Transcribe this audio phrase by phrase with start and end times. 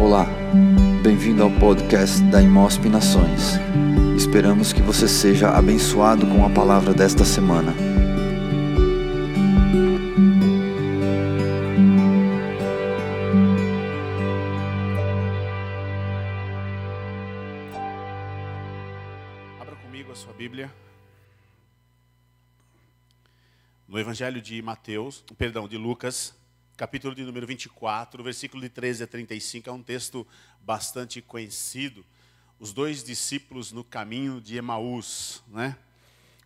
[0.00, 0.26] Olá,
[1.02, 3.54] bem-vindo ao podcast da Imosp Nações.
[4.16, 7.74] Esperamos que você seja abençoado com a palavra desta semana.
[19.60, 20.72] Abra comigo a sua Bíblia.
[23.88, 26.38] No Evangelho de Mateus, perdão, de Lucas,
[26.78, 30.24] capítulo de número 24, versículo de 13 a 35, é um texto
[30.60, 32.06] bastante conhecido.
[32.56, 35.76] Os dois discípulos no caminho de Emaús, né?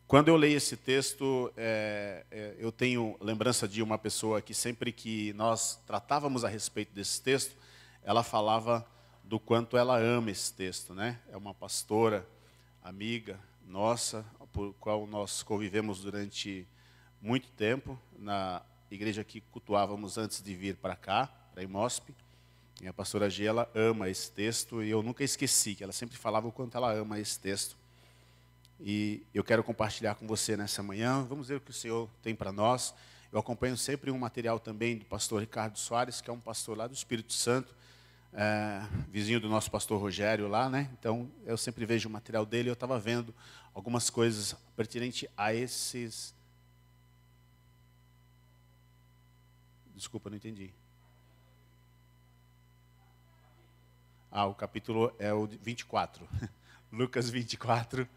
[0.09, 4.91] Quando eu leio esse texto, é, é, eu tenho lembrança de uma pessoa que sempre
[4.91, 7.55] que nós tratávamos a respeito desse texto,
[8.02, 8.87] ela falava
[9.23, 11.21] do quanto ela ama esse texto, né?
[11.30, 12.27] É uma pastora,
[12.83, 16.66] amiga nossa, por qual nós convivemos durante
[17.21, 18.62] muito tempo na
[18.95, 22.10] igreja que cultuávamos antes de vir para cá, para Imosp.
[22.80, 26.16] E a pastora G, ela ama esse texto e eu nunca esqueci, que ela sempre
[26.16, 27.76] falava o quanto ela ama esse texto.
[28.80, 31.24] E eu quero compartilhar com você nessa manhã.
[31.29, 32.93] Vamos ver o que o Senhor tem para nós.
[33.32, 36.87] Eu acompanho sempre um material também do pastor Ricardo Soares, que é um pastor lá
[36.87, 37.74] do Espírito Santo,
[38.32, 40.90] é, vizinho do nosso pastor Rogério lá, né?
[40.99, 42.68] Então eu sempre vejo o material dele.
[42.68, 43.32] Eu estava vendo
[43.73, 46.34] algumas coisas pertinentes a esses
[50.03, 50.75] Desculpa, não entendi.
[54.33, 56.29] Ah, o capítulo é o 24.
[56.91, 58.09] Lucas 24.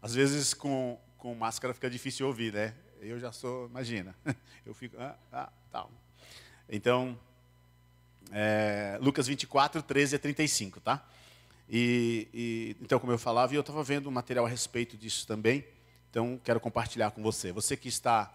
[0.00, 2.74] Às vezes com, com máscara fica difícil ouvir, né?
[3.02, 4.16] Eu já sou, imagina.
[4.64, 5.92] Eu fico, ah, ah tal.
[6.66, 7.20] Então,
[8.32, 11.06] é, Lucas 24, 13 a 35, tá?
[11.68, 15.62] E, e, então, como eu falava, eu estava vendo um material a respeito disso também.
[16.08, 17.52] Então, quero compartilhar com você.
[17.52, 18.34] Você que está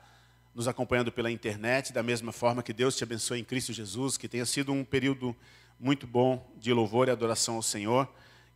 [0.54, 4.28] nos acompanhando pela internet, da mesma forma que Deus te abençoe em Cristo Jesus, que
[4.28, 5.36] tenha sido um período
[5.80, 8.08] muito bom de louvor e adoração ao Senhor.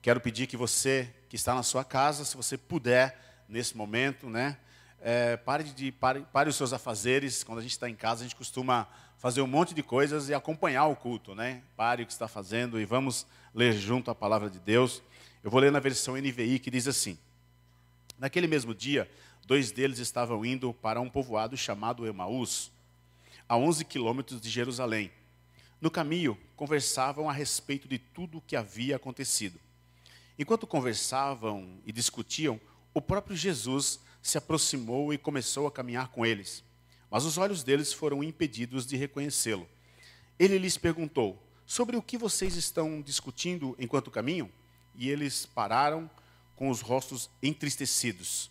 [0.01, 4.57] Quero pedir que você que está na sua casa, se você puder, nesse momento, né,
[4.99, 7.43] é, pare, de, pare, pare os seus afazeres.
[7.43, 8.87] Quando a gente está em casa, a gente costuma
[9.17, 11.33] fazer um monte de coisas e acompanhar o culto.
[11.33, 11.61] Né?
[11.77, 15.01] Pare o que está fazendo e vamos ler junto a palavra de Deus.
[15.43, 17.17] Eu vou ler na versão NVI que diz assim:
[18.17, 19.09] Naquele mesmo dia,
[19.45, 22.71] Dois deles estavam indo para um povoado chamado Emaús,
[23.47, 25.11] a 11 quilômetros de Jerusalém.
[25.79, 29.59] No caminho, conversavam a respeito de tudo o que havia acontecido.
[30.39, 32.59] Enquanto conversavam e discutiam,
[32.91, 36.63] o próprio Jesus se aproximou e começou a caminhar com eles.
[37.11, 39.69] Mas os olhos deles foram impedidos de reconhecê-lo.
[40.39, 44.49] Ele lhes perguntou: Sobre o que vocês estão discutindo enquanto caminham?
[44.95, 46.09] E eles pararam
[46.55, 48.49] com os rostos entristecidos.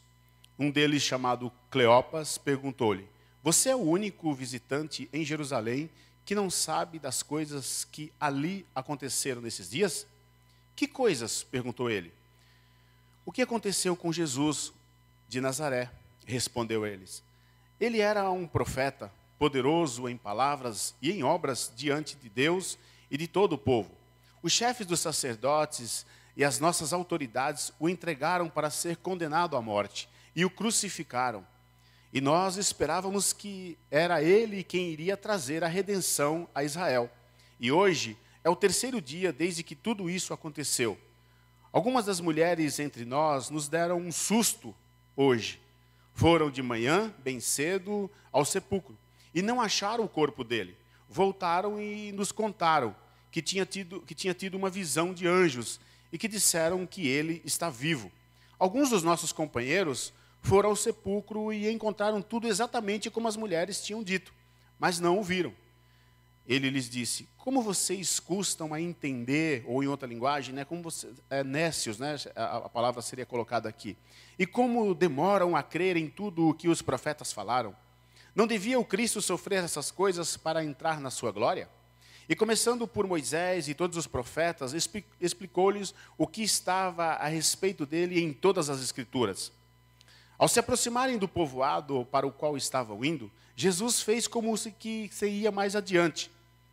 [0.58, 3.08] Um deles, chamado Cleopas, perguntou-lhe:
[3.42, 5.90] Você é o único visitante em Jerusalém
[6.24, 10.06] que não sabe das coisas que ali aconteceram nesses dias?
[10.76, 11.42] Que coisas?
[11.42, 12.12] perguntou ele.
[13.26, 14.72] O que aconteceu com Jesus
[15.28, 15.90] de Nazaré?
[16.26, 17.22] respondeu eles.
[17.78, 22.78] Ele era um profeta, poderoso em palavras e em obras diante de Deus
[23.10, 23.90] e de todo o povo.
[24.42, 26.06] Os chefes dos sacerdotes
[26.36, 31.46] e as nossas autoridades o entregaram para ser condenado à morte e o crucificaram.
[32.12, 37.10] E nós esperávamos que era ele quem iria trazer a redenção a Israel.
[37.58, 40.98] E hoje é o terceiro dia desde que tudo isso aconteceu.
[41.72, 44.74] Algumas das mulheres entre nós nos deram um susto
[45.16, 45.60] hoje.
[46.14, 48.96] Foram de manhã, bem cedo, ao sepulcro
[49.34, 50.76] e não acharam o corpo dele.
[51.08, 52.94] Voltaram e nos contaram
[53.30, 55.80] que tinha tido, que tinha tido uma visão de anjos
[56.12, 58.10] e que disseram que ele está vivo.
[58.58, 60.12] Alguns dos nossos companheiros
[60.44, 64.32] foram ao sepulcro e encontraram tudo exatamente como as mulheres tinham dito,
[64.78, 65.54] mas não o viram.
[66.46, 71.10] Ele lhes disse: Como vocês custam a entender, ou em outra linguagem, né, como você,
[71.30, 73.96] é, nécios, né, a, a palavra seria colocada aqui,
[74.38, 77.74] e como demoram a crer em tudo o que os profetas falaram?
[78.34, 81.70] Não devia o Cristo sofrer essas coisas para entrar na sua glória?
[82.28, 84.74] E começando por Moisés e todos os profetas,
[85.20, 89.52] explicou-lhes o que estava a respeito dele em todas as Escrituras.
[90.38, 95.08] Ao se aproximarem do povoado para o qual estavam indo, Jesus fez como se que
[95.12, 96.30] se ia mais adiante.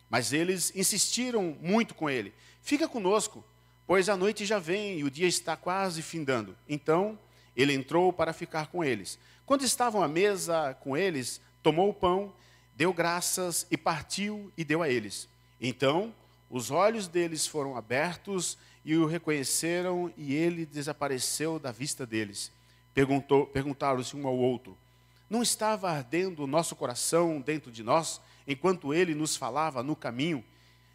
[0.09, 3.43] Mas eles insistiram muito com ele: Fica conosco,
[3.85, 6.57] pois a noite já vem e o dia está quase findando.
[6.67, 7.17] Então
[7.55, 9.19] ele entrou para ficar com eles.
[9.45, 12.33] Quando estavam à mesa com eles, tomou o pão,
[12.75, 15.27] deu graças e partiu e deu a eles.
[15.59, 16.13] Então
[16.49, 22.51] os olhos deles foram abertos e o reconheceram, e ele desapareceu da vista deles.
[22.93, 24.77] Perguntou, perguntaram-se um ao outro:
[25.29, 30.43] Não estava ardendo o nosso coração dentro de nós, enquanto ele nos falava no caminho?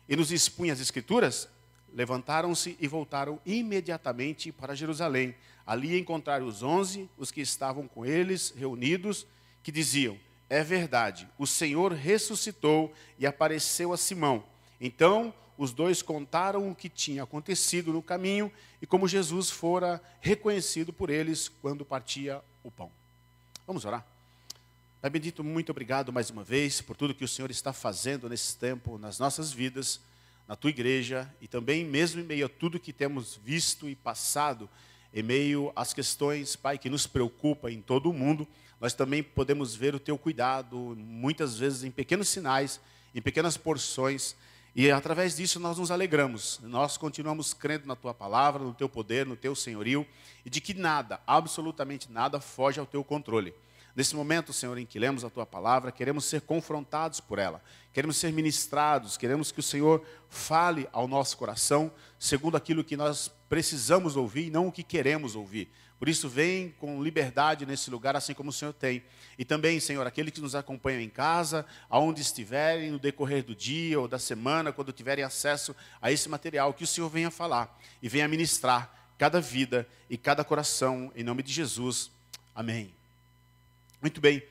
[0.09, 1.49] e nos expunha as Escrituras,
[1.93, 5.35] levantaram-se e voltaram imediatamente para Jerusalém.
[5.67, 9.27] Ali encontraram os onze, os que estavam com eles reunidos,
[9.63, 14.45] que diziam: É verdade, o Senhor ressuscitou e apareceu a Simão.
[14.81, 20.93] Então os dois contaram o que tinha acontecido no caminho e como Jesus fora reconhecido
[20.93, 22.91] por eles quando partia o pão.
[23.67, 24.05] Vamos orar?
[25.01, 28.57] Pai bendito, muito obrigado mais uma vez por tudo que o Senhor está fazendo nesse
[28.57, 30.01] tempo, nas nossas vidas,
[30.49, 34.69] na tua igreja e também mesmo em meio a tudo que temos visto e passado,
[35.15, 38.47] em meio às questões, Pai, que nos preocupa em todo o mundo,
[38.81, 42.81] nós também podemos ver o teu cuidado, muitas vezes em pequenos sinais,
[43.15, 44.37] em pequenas porções,
[44.79, 46.61] e através disso nós nos alegramos.
[46.63, 50.07] Nós continuamos crendo na tua palavra, no teu poder, no teu senhorio
[50.45, 53.55] e de que nada, absolutamente nada, foge ao teu controle.
[53.97, 58.19] Nesse momento, Senhor, em que lemos a tua palavra, queremos ser confrontados por ela, queremos
[58.19, 64.15] ser ministrados, queremos que o Senhor fale ao nosso coração segundo aquilo que nós precisamos
[64.15, 65.71] ouvir e não o que queremos ouvir.
[65.99, 69.03] Por isso, vem com liberdade nesse lugar, assim como o Senhor tem.
[69.39, 73.99] E também, Senhor, aqueles que nos acompanham em casa, aonde estiverem, no decorrer do dia
[73.99, 78.09] ou da semana, quando tiverem acesso a esse material, que o Senhor venha falar e
[78.09, 82.11] venha ministrar cada vida e cada coração, em nome de Jesus.
[82.55, 82.93] Amém.
[84.03, 84.43] Muito bem.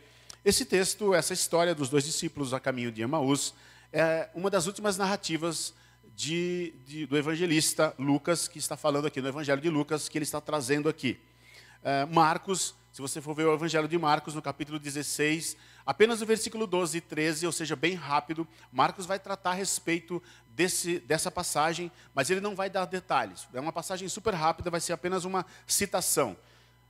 [0.44, 3.54] Esse texto, essa história dos dois discípulos a caminho de Emaús,
[3.94, 5.74] é uma das últimas narrativas
[6.16, 10.24] de, de, do evangelista Lucas, que está falando aqui no Evangelho de Lucas, que ele
[10.24, 11.20] está trazendo aqui.
[11.88, 15.56] É, Marcos, se você for ver o Evangelho de Marcos, no capítulo 16,
[15.86, 20.20] apenas no versículo 12 e 13, ou seja, bem rápido, Marcos vai tratar a respeito
[20.48, 23.48] desse, dessa passagem, mas ele não vai dar detalhes.
[23.54, 26.36] É uma passagem super rápida, vai ser apenas uma citação.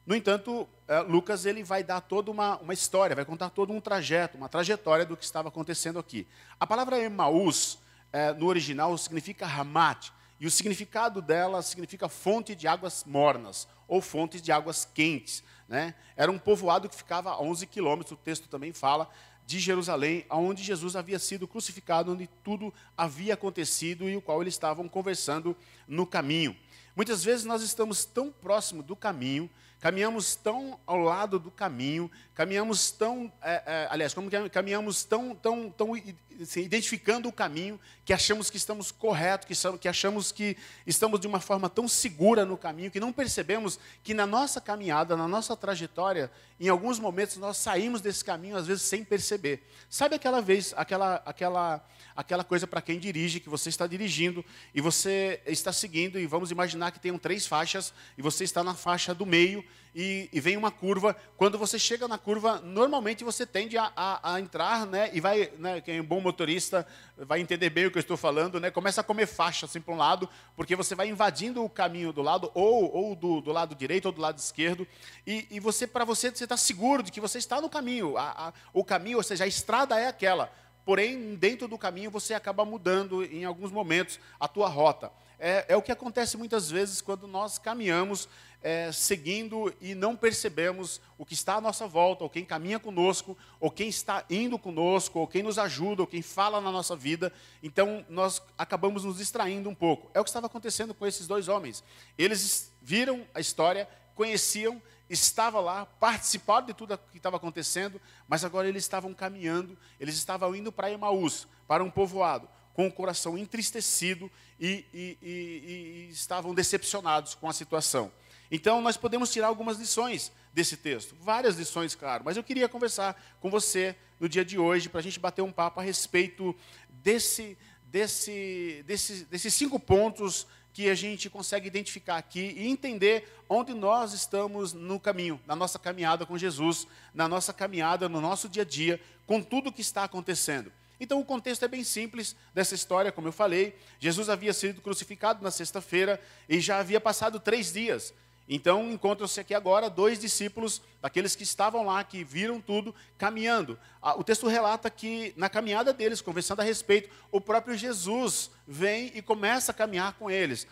[0.05, 3.81] No entanto, é, Lucas ele vai dar toda uma, uma história, vai contar todo um
[3.81, 6.25] trajeto, uma trajetória do que estava acontecendo aqui.
[6.57, 7.79] A palavra Emaús,
[8.13, 14.01] é, no original, significa Hamat, e o significado dela significa fonte de águas mornas ou
[14.01, 15.43] fontes de águas quentes.
[15.67, 15.95] Né?
[16.15, 19.09] Era um povoado que ficava a 11 quilômetros, o texto também fala,
[19.45, 24.55] de Jerusalém, onde Jesus havia sido crucificado, onde tudo havia acontecido e o qual eles
[24.55, 25.55] estavam conversando
[25.87, 26.55] no caminho.
[26.95, 29.49] Muitas vezes nós estamos tão próximo do caminho
[29.79, 35.69] caminhamos tão ao lado do caminho, caminhamos tão, é, é, aliás, como caminhamos tão, tão,
[35.69, 35.93] tão
[36.41, 41.27] assim, identificando o caminho, que achamos que estamos corretos, que, que achamos que estamos de
[41.27, 45.55] uma forma tão segura no caminho, que não percebemos que na nossa caminhada, na nossa
[45.55, 49.63] trajetória, em alguns momentos nós saímos desse caminho, às vezes sem perceber.
[49.89, 51.85] Sabe aquela vez, aquela, aquela,
[52.15, 54.43] aquela coisa para quem dirige, que você está dirigindo
[54.73, 58.73] e você está seguindo, e vamos imaginar que tenham três faixas, e você está na
[58.73, 59.64] faixa do meio,
[59.95, 61.15] e, e, vem uma curva.
[61.37, 65.09] Quando você chega na curva, normalmente você tende a, a, a entrar, né?
[65.13, 66.85] E vai, né, quem é um bom motorista
[67.17, 68.69] vai entender bem o que eu estou falando, né?
[68.69, 72.21] Começa a comer faixa assim para um lado, porque você vai invadindo o caminho do
[72.21, 74.85] lado, ou, ou do, do lado direito ou do lado esquerdo,
[75.25, 78.17] e, e você, para você, você está seguro de que você está no caminho.
[78.17, 80.51] A, o caminho, ou seja, a estrada é aquela.
[80.83, 85.11] Porém, dentro do caminho, você acaba mudando em alguns momentos a tua rota.
[85.39, 88.29] É, é, o que acontece muitas vezes quando nós caminhamos
[88.65, 93.37] é, seguindo e não percebemos o que está à nossa volta, ou quem caminha conosco,
[93.59, 97.31] ou quem está indo conosco, ou quem nos ajuda, ou quem fala na nossa vida.
[97.61, 100.09] Então, nós acabamos nos distraindo um pouco.
[100.15, 101.83] É o que estava acontecendo com esses dois homens.
[102.17, 108.67] Eles viram a história, conheciam, estavam lá, participaram de tudo que estava acontecendo, mas agora
[108.67, 114.29] eles estavam caminhando, eles estavam indo para Emaús, para um povoado com o coração entristecido
[114.59, 118.11] e, e, e, e, estavam decepcionados com a situação.
[118.51, 123.21] Então, nós podemos tirar algumas lições desse texto, várias lições, claro, mas eu queria conversar
[123.41, 126.55] com você no dia de hoje para a gente bater um papo a respeito
[126.89, 133.73] desse, desse, desse, desses cinco pontos que a gente consegue identificar aqui e entender onde
[133.73, 138.63] nós estamos no caminho, na nossa caminhada com Jesus, na nossa caminhada, no nosso dia
[138.63, 140.71] a dia, com tudo o que está acontecendo.
[140.99, 143.77] Então, o contexto é bem simples dessa história, como eu falei.
[143.99, 148.13] Jesus havia sido crucificado na sexta-feira e já havia passado três dias.
[148.47, 153.77] Então, encontram-se aqui agora dois discípulos, daqueles que estavam lá, que viram tudo, caminhando.
[154.17, 159.21] O texto relata que, na caminhada deles, conversando a respeito, o próprio Jesus vem e
[159.21, 160.67] começa a caminhar com eles.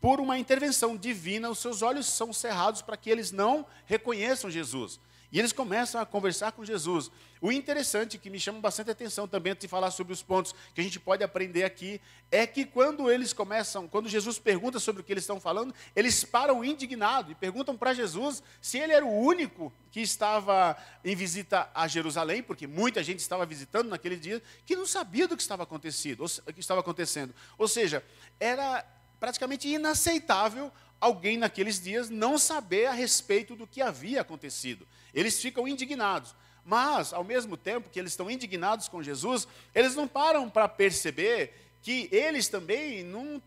[0.00, 4.98] Por uma intervenção divina, os seus olhos são cerrados para que eles não reconheçam Jesus.
[5.30, 7.10] E eles começam a conversar com Jesus.
[7.40, 10.80] O interessante, que me chama bastante atenção também, antes de falar sobre os pontos que
[10.80, 15.04] a gente pode aprender aqui, é que quando eles começam, quando Jesus pergunta sobre o
[15.04, 19.20] que eles estão falando, eles param indignados e perguntam para Jesus se ele era o
[19.20, 24.74] único que estava em visita a Jerusalém, porque muita gente estava visitando naquele dia, que
[24.74, 26.20] não sabia do que estava acontecendo.
[26.20, 27.34] Ou, que estava acontecendo.
[27.58, 28.02] Ou seja,
[28.40, 28.84] era
[29.20, 34.86] praticamente inaceitável alguém naqueles dias não saber a respeito do que havia acontecido.
[35.14, 36.34] Eles ficam indignados.
[36.64, 41.54] Mas, ao mesmo tempo que eles estão indignados com Jesus, eles não param para perceber
[41.80, 43.40] que eles também não,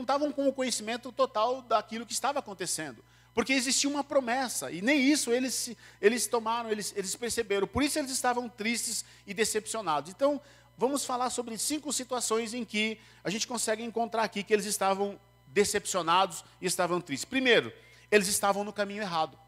[0.00, 3.02] estavam com o conhecimento total daquilo que estava acontecendo.
[3.34, 7.66] Porque existia uma promessa, e nem isso eles, eles tomaram, eles, eles perceberam.
[7.66, 10.10] Por isso eles estavam tristes e decepcionados.
[10.10, 10.40] Então,
[10.76, 15.18] vamos falar sobre cinco situações em que a gente consegue encontrar aqui que eles estavam
[15.52, 17.24] decepcionados e estavam tristes.
[17.24, 17.72] Primeiro,
[18.10, 19.38] eles estavam no caminho errado.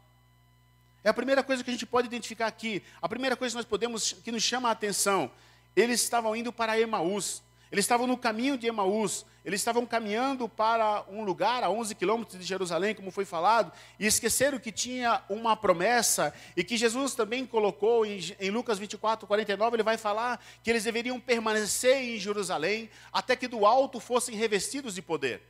[1.03, 2.83] É a primeira coisa que a gente pode identificar aqui.
[3.01, 5.31] A primeira coisa que nós podemos, que nos chama a atenção,
[5.75, 7.41] eles estavam indo para Emaús.
[7.71, 9.25] Eles estavam no caminho de Emaús.
[9.43, 14.05] Eles estavam caminhando para um lugar a 11 quilômetros de Jerusalém, como foi falado, e
[14.05, 19.75] esqueceram que tinha uma promessa e que Jesus também colocou em, em Lucas 24, 49.
[19.75, 24.93] Ele vai falar que eles deveriam permanecer em Jerusalém até que do alto fossem revestidos
[24.93, 25.41] de poder.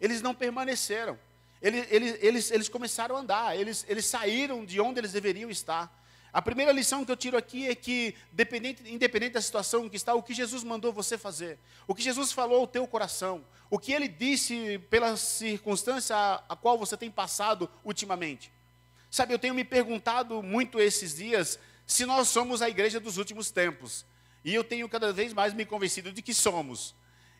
[0.00, 1.18] Eles não permaneceram.
[1.60, 5.92] Eles, eles, eles, eles começaram a andar, eles, eles saíram de onde eles deveriam estar.
[6.32, 8.14] A primeira lição que eu tiro aqui é que,
[8.84, 12.30] independente da situação em que está, o que Jesus mandou você fazer, o que Jesus
[12.30, 17.70] falou ao teu coração, o que ele disse pela circunstância a, qual você tem passado
[17.82, 18.52] ultimamente.
[19.10, 23.50] Sabe, eu tenho me perguntado muito esses dias se nós somos a igreja dos últimos
[23.50, 24.04] tempos.
[24.44, 26.94] E eu tenho cada vez mais me convencido de que somos.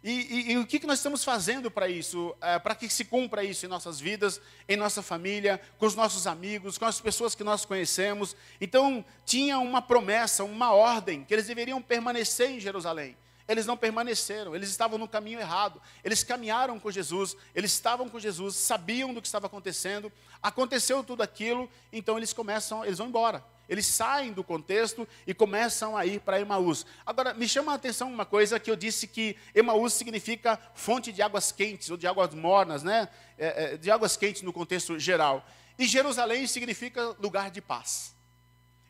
[0.09, 3.05] E, e, e, o que, que nós estamos fazendo para isso, é, para que se
[3.05, 7.35] cumpra isso em nossas vidas, em nossa família, com os nossos amigos, com as pessoas
[7.35, 8.37] que nós conhecemos.
[8.61, 13.17] Então, tinha uma promessa, uma ordem, que eles deveriam permanecer em Jerusalém.
[13.49, 15.83] Eles não permaneceram, eles estavam no caminho errado.
[16.05, 20.13] Eles caminharam com Jesus, eles estavam com Jesus, sabiam do que estava acontecendo.
[20.41, 23.45] Aconteceu tudo aquilo, então eles começam, eles vão embora.
[23.69, 26.87] Eles saem do contexto e começam a ir para Emaús.
[27.05, 31.21] Agora, me chama a atenção uma coisa que eu disse que Emaús significa fonte de
[31.21, 33.09] águas quentes, ou de águas mornas, né?
[33.37, 35.45] É, é, de águas quentes no contexto geral.
[35.79, 38.15] E Jerusalém significa lugar de paz.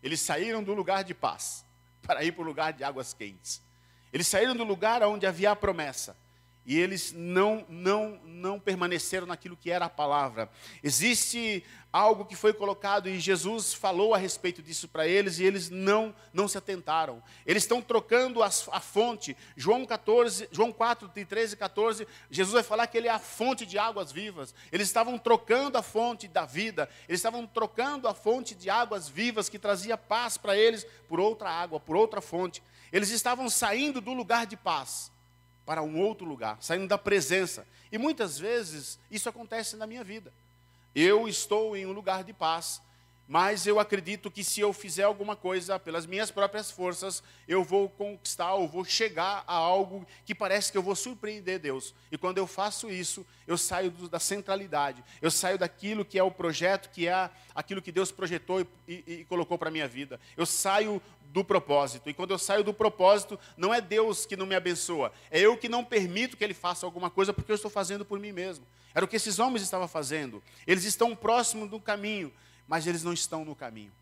[0.03, 1.65] Eles saíram do lugar de paz
[2.07, 3.63] para ir para o lugar de águas quentes.
[4.13, 6.17] Eles saíram do lugar onde havia a promessa
[6.67, 10.51] e eles não, não, não permaneceram naquilo que era a palavra.
[10.83, 15.71] Existe algo que foi colocado e Jesus falou a respeito disso para eles e eles
[15.71, 17.23] não, não se atentaram.
[17.47, 19.37] Eles estão trocando a, a fonte.
[19.57, 23.65] João 14, João 4, 13 e 14, Jesus vai falar que ele é a fonte
[23.65, 24.53] de águas vivas.
[24.73, 29.49] Eles estavam trocando a fonte da vida, eles estavam trocando a fonte de águas vivas
[29.49, 32.61] que trazia paz para eles por outra água, por outra fonte.
[32.93, 35.15] Eles estavam saindo do lugar de paz
[35.67, 37.67] para um outro lugar, saindo da presença.
[37.91, 40.33] E muitas vezes isso acontece na minha vida.
[40.95, 42.81] Eu estou em um lugar de paz,
[43.29, 47.89] mas eu acredito que se eu fizer alguma coisa pelas minhas próprias forças, eu vou
[47.89, 51.95] conquistar ou vou chegar a algo que parece que eu vou surpreender Deus.
[52.11, 56.31] E quando eu faço isso, eu saio da centralidade, eu saio daquilo que é o
[56.31, 60.21] projeto, que é aquilo que Deus projetou e, e, e colocou para a minha vida.
[60.37, 61.03] Eu saio
[61.37, 62.09] do propósito.
[62.09, 65.57] E quando eu saio do propósito, não é Deus que não me abençoa, é eu
[65.57, 68.65] que não permito que Ele faça alguma coisa porque eu estou fazendo por mim mesmo.
[68.95, 70.43] Era o que esses homens estavam fazendo.
[70.67, 72.33] Eles estão próximos do caminho,
[72.67, 73.93] mas eles não estão no caminho.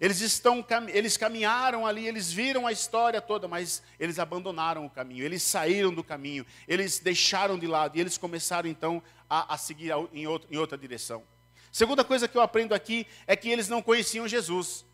[0.00, 5.24] Eles, estão, eles caminharam ali, eles viram a história toda, mas eles abandonaram o caminho,
[5.24, 9.00] eles saíram do caminho, eles deixaram de lado e eles começaram então
[9.30, 11.22] a, a seguir em, em outra direção.
[11.70, 14.84] Segunda coisa que eu aprendo aqui é que eles não conheciam Jesus.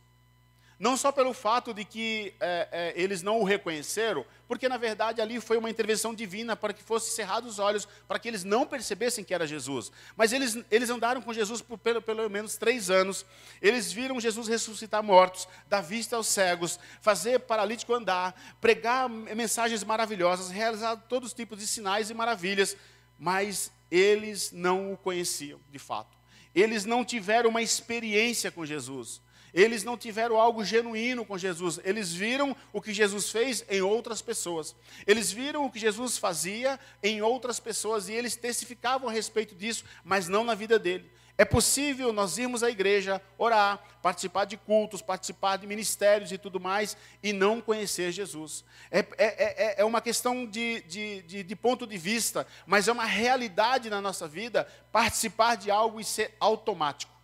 [0.78, 5.20] Não só pelo fato de que é, é, eles não o reconheceram, porque na verdade
[5.20, 8.64] ali foi uma intervenção divina para que fossem cerrados os olhos, para que eles não
[8.64, 9.90] percebessem que era Jesus.
[10.16, 13.26] Mas eles, eles andaram com Jesus por pelo, pelo menos três anos.
[13.61, 20.49] Eles viram Jesus ressuscitar mortos, dar vista aos cegos, fazer paralítico andar, pregar mensagens maravilhosas,
[20.49, 22.76] realizar todos os tipos de sinais e maravilhas.
[23.18, 26.16] Mas eles não o conheciam de fato.
[26.54, 29.20] Eles não tiveram uma experiência com Jesus.
[29.58, 31.80] Eles não tiveram algo genuíno com Jesus.
[31.82, 34.72] Eles viram o que Jesus fez em outras pessoas.
[35.04, 39.84] Eles viram o que Jesus fazia em outras pessoas e eles testificavam a respeito disso,
[40.04, 41.10] mas não na vida dele.
[41.36, 46.60] É possível nós irmos à igreja, orar, participar de cultos, participar de ministérios e tudo
[46.60, 48.64] mais, e não conhecer Jesus.
[48.92, 52.92] É, é, é, é uma questão de, de, de, de ponto de vista, mas é
[52.92, 57.17] uma realidade na nossa vida participar de algo e ser automático.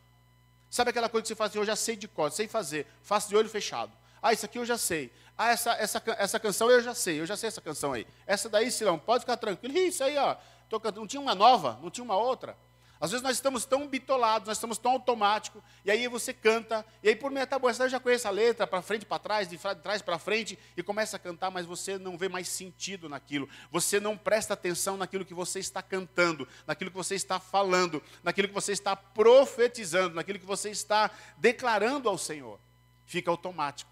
[0.74, 3.28] Sabe aquela coisa que você faz assim, eu já sei de cor, sei fazer, faço
[3.28, 3.92] de olho fechado.
[4.20, 5.12] Ah, isso aqui eu já sei.
[5.38, 8.04] Ah, essa, essa, essa canção eu já sei, eu já sei essa canção aí.
[8.26, 9.72] Essa daí, Silão, pode ficar tranquilo.
[9.78, 10.34] Isso aí, ó.
[10.68, 11.02] Tô cantando.
[11.02, 12.56] Não tinha uma nova, não tinha uma outra.
[13.04, 17.10] Às vezes nós estamos tão bitolados, nós estamos tão automáticos, e aí você canta, e
[17.10, 20.00] aí por meia tá você já conhece a letra, para frente, para trás, de trás
[20.00, 24.16] para frente, e começa a cantar, mas você não vê mais sentido naquilo, você não
[24.16, 28.72] presta atenção naquilo que você está cantando, naquilo que você está falando, naquilo que você
[28.72, 32.58] está profetizando, naquilo que você está declarando ao Senhor.
[33.04, 33.90] Fica automático.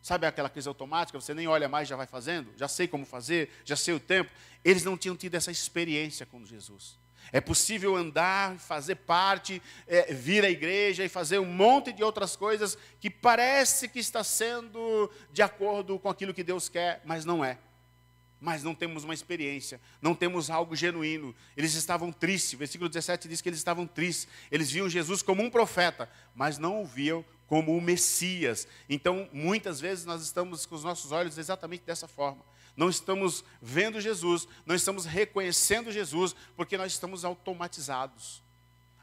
[0.00, 1.20] Sabe aquela coisa automática?
[1.20, 2.50] Você nem olha mais, já vai fazendo?
[2.56, 4.30] Já sei como fazer, já sei o tempo.
[4.64, 7.03] Eles não tinham tido essa experiência com Jesus.
[7.32, 12.36] É possível andar, fazer parte, é, vir à igreja e fazer um monte de outras
[12.36, 17.44] coisas que parece que está sendo de acordo com aquilo que Deus quer, mas não
[17.44, 17.58] é.
[18.40, 21.34] Mas não temos uma experiência, não temos algo genuíno.
[21.56, 22.52] Eles estavam tristes.
[22.52, 24.28] O versículo 17 diz que eles estavam tristes.
[24.50, 28.68] Eles viam Jesus como um profeta, mas não o viam como o Messias.
[28.88, 32.44] Então, muitas vezes nós estamos com os nossos olhos exatamente dessa forma
[32.76, 38.42] não estamos vendo Jesus, não estamos reconhecendo Jesus, porque nós estamos automatizados.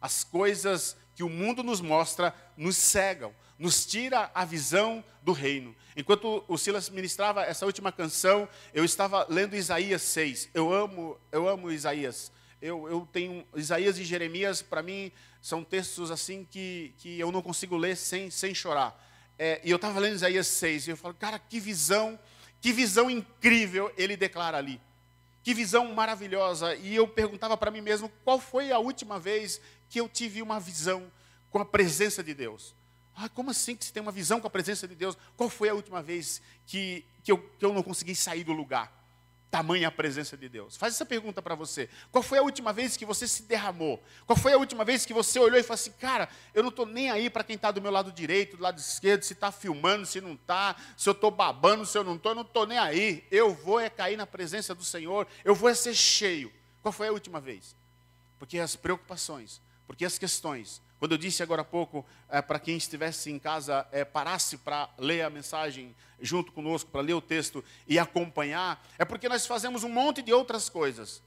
[0.01, 5.75] As coisas que o mundo nos mostra nos cegam, nos tira a visão do reino.
[5.95, 10.49] Enquanto o Silas ministrava essa última canção, eu estava lendo Isaías 6.
[10.53, 12.31] Eu amo, eu amo Isaías.
[12.61, 15.11] Eu, eu tenho Isaías e Jeremias, para mim,
[15.41, 18.99] são textos assim que, que eu não consigo ler sem, sem chorar.
[19.37, 22.19] É, e eu estava lendo Isaías 6 e eu falo, cara, que visão
[22.61, 24.79] que visão incrível ele declara ali.
[25.43, 26.75] Que visão maravilhosa.
[26.75, 30.59] E eu perguntava para mim mesmo qual foi a última vez que eu tive uma
[30.59, 31.11] visão
[31.49, 32.75] com a presença de Deus.
[33.15, 35.17] Ah, como assim que você tem uma visão com a presença de Deus?
[35.35, 39.00] Qual foi a última vez que, que, eu, que eu não consegui sair do lugar?
[39.51, 40.77] Tamanha a presença de Deus.
[40.77, 41.89] Faz essa pergunta para você.
[42.09, 44.01] Qual foi a última vez que você se derramou?
[44.25, 46.85] Qual foi a última vez que você olhou e falou assim, cara, eu não estou
[46.85, 50.05] nem aí para quem está do meu lado direito, do lado esquerdo, se está filmando,
[50.05, 52.77] se não está, se eu estou babando, se eu não estou, eu não estou nem
[52.77, 53.27] aí.
[53.29, 56.51] Eu vou é cair na presença do Senhor, eu vou é ser cheio.
[56.81, 57.75] Qual foi a última vez?
[58.39, 62.77] Porque as preocupações, porque as questões, quando eu disse agora há pouco é, para quem
[62.77, 67.65] estivesse em casa, é, parasse para ler a mensagem junto conosco, para ler o texto
[67.87, 71.23] e acompanhar, é porque nós fazemos um monte de outras coisas.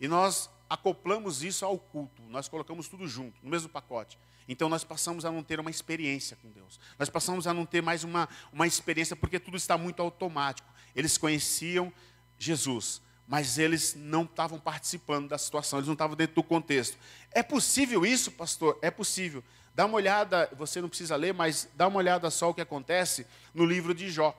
[0.00, 4.18] E nós acoplamos isso ao culto, nós colocamos tudo junto, no mesmo pacote.
[4.48, 6.80] Então nós passamos a não ter uma experiência com Deus.
[6.98, 10.68] Nós passamos a não ter mais uma, uma experiência, porque tudo está muito automático.
[10.96, 11.92] Eles conheciam
[12.40, 13.00] Jesus,
[13.32, 16.98] mas eles não estavam participando da situação, eles não estavam dentro do contexto.
[17.30, 18.78] É possível isso, pastor?
[18.82, 19.42] É possível.
[19.74, 23.26] Dá uma olhada, você não precisa ler, mas dá uma olhada só o que acontece
[23.54, 24.38] no livro de Jó.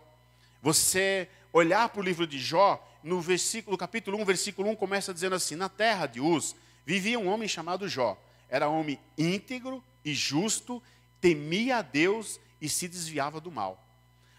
[0.62, 5.34] Você olhar para o livro de Jó, no versículo, capítulo 1, versículo 1, começa dizendo
[5.34, 8.16] assim: Na terra de Uz vivia um homem chamado Jó.
[8.48, 10.80] Era homem íntegro e justo,
[11.20, 13.84] temia a Deus e se desviava do mal.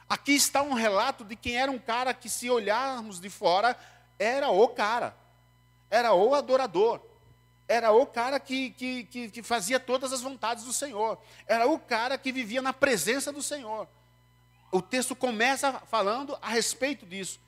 [0.08, 3.76] Aqui está um relato de quem era um cara que, se olharmos de fora,
[4.18, 5.16] era o cara,
[5.90, 7.00] era o adorador,
[7.66, 11.78] era o cara que, que, que, que, fazia todas as vontades do Senhor, era o
[11.78, 13.88] cara que vivia na presença do Senhor.
[14.70, 17.40] O texto começa falando a respeito disso.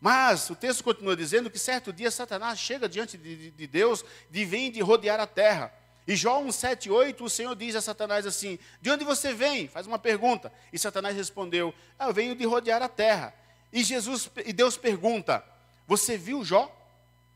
[0.00, 4.04] Mas o texto continua dizendo que certo dia Satanás chega diante de, de, de Deus
[4.32, 5.72] e vem de rodear a terra.
[6.06, 9.66] E Jó 1, 7, 8, o Senhor diz a Satanás assim: De onde você vem?
[9.66, 10.52] Faz uma pergunta.
[10.72, 13.34] E Satanás respondeu: Eu venho de rodear a terra.
[13.72, 15.44] E, Jesus, e Deus pergunta:
[15.86, 16.72] você viu Jó?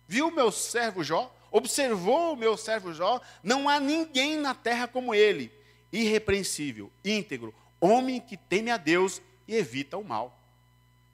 [0.08, 1.34] Viu o meu servo Jó?
[1.50, 3.20] Observou o meu servo Jó?
[3.42, 5.52] Não há ninguém na terra como ele,
[5.92, 10.36] irrepreensível, íntegro, homem que teme a Deus e evita o mal.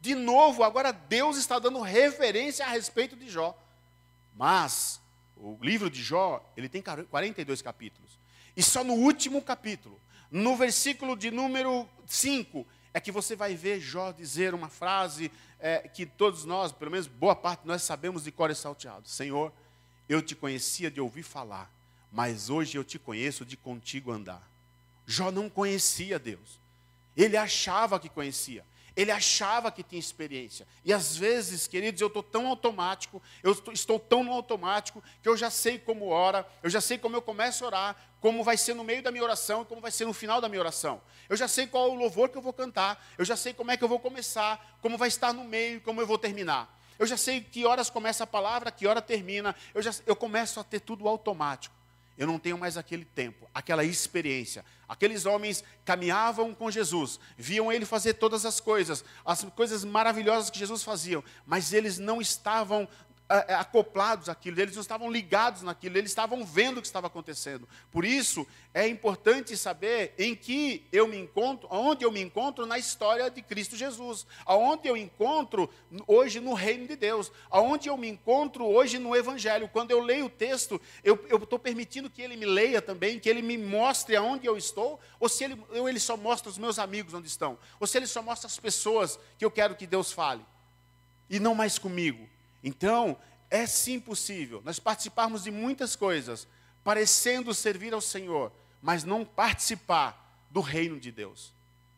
[0.01, 3.57] De novo, agora Deus está dando referência a respeito de Jó.
[4.35, 5.01] Mas
[5.37, 8.19] o livro de Jó, ele tem 42 capítulos.
[8.57, 13.81] E só no último capítulo, no versículo de número 5, é que você vai ver
[13.81, 18.33] Jó dizer uma frase é, que todos nós, pelo menos boa parte, nós sabemos de
[18.33, 19.09] cor e salteado.
[19.09, 19.53] Senhor,
[20.09, 21.71] eu te conhecia de ouvir falar,
[22.13, 24.43] mas hoje eu te conheço de contigo andar.
[25.07, 26.59] Jó não conhecia Deus.
[27.17, 28.65] Ele achava que conhecia.
[28.97, 30.67] Ele achava que tinha experiência.
[30.83, 35.37] E às vezes, queridos, eu estou tão automático, eu estou tão no automático, que eu
[35.37, 38.75] já sei como ora, eu já sei como eu começo a orar, como vai ser
[38.75, 41.03] no meio da minha oração e como vai ser no final da minha oração.
[41.29, 43.71] Eu já sei qual é o louvor que eu vou cantar, eu já sei como
[43.71, 46.75] é que eu vou começar, como vai estar no meio, como eu vou terminar.
[46.99, 49.55] Eu já sei que horas começa a palavra, que hora termina.
[49.75, 51.76] Eu, já, eu começo a ter tudo automático
[52.17, 54.65] eu não tenho mais aquele tempo, aquela experiência.
[54.89, 60.59] Aqueles homens caminhavam com Jesus, viam ele fazer todas as coisas, as coisas maravilhosas que
[60.59, 62.89] Jesus fazia, mas eles não estavam
[63.29, 67.69] acoplados àquilo, eles não estavam ligados naquilo, eles estavam vendo o que estava acontecendo.
[67.91, 72.79] Por isso, é importante saber em que eu me encontro, onde eu me encontro na
[72.79, 75.69] história de Cristo Jesus, aonde eu encontro
[76.07, 79.69] hoje no reino de Deus, aonde eu me encontro hoje no Evangelho.
[79.69, 83.43] Quando eu leio o texto, eu estou permitindo que ele me leia também, que ele
[83.43, 87.13] me mostre aonde eu estou, ou se ele, ou ele só mostra os meus amigos
[87.13, 90.45] onde estão, ou se ele só mostra as pessoas que eu quero que Deus fale,
[91.29, 92.29] e não mais comigo.
[92.67, 93.17] Então,
[93.49, 96.49] é sim possível nós participarmos de muitas coisas,
[96.83, 98.53] parecendo servir ao Senhor,
[98.83, 101.53] mas não participar do reino de Deus,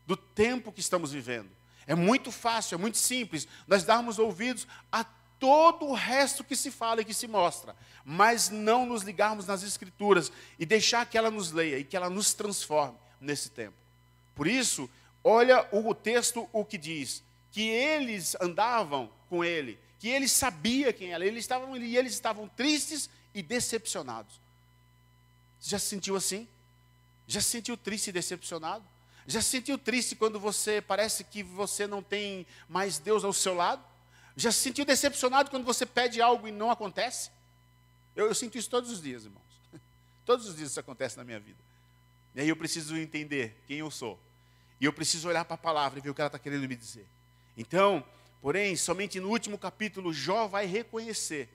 [0.07, 1.49] do tempo que estamos vivendo.
[1.87, 5.05] É muito fácil, é muito simples nós darmos ouvidos a
[5.41, 9.63] todo o resto que se fala e que se mostra, mas não nos ligarmos nas
[9.63, 13.77] Escrituras e deixar que ela nos leia e que ela nos transforme nesse tempo.
[14.35, 14.91] Por isso,
[15.25, 21.13] olha o texto o que diz: que eles andavam com ele, que ele sabia quem
[21.13, 24.41] era, eles estavam, e eles estavam tristes e decepcionados.
[25.61, 26.47] Você já se sentiu assim?
[27.27, 28.85] Já se sentiu triste e decepcionado?
[29.27, 33.55] Já se sentiu triste quando você parece que você não tem mais Deus ao seu
[33.55, 33.85] lado?
[34.37, 37.31] Já se sentiu decepcionado quando você pede algo e não acontece?
[38.15, 39.43] Eu, eu sinto isso todos os dias, irmãos.
[40.25, 41.59] Todos os dias isso acontece na minha vida.
[42.35, 44.19] E aí eu preciso entender quem eu sou.
[44.81, 46.77] E eu preciso olhar para a palavra e ver o que ela está querendo me
[46.77, 47.07] dizer.
[47.57, 48.05] Então,
[48.41, 51.49] Porém, somente no último capítulo, Jó vai reconhecer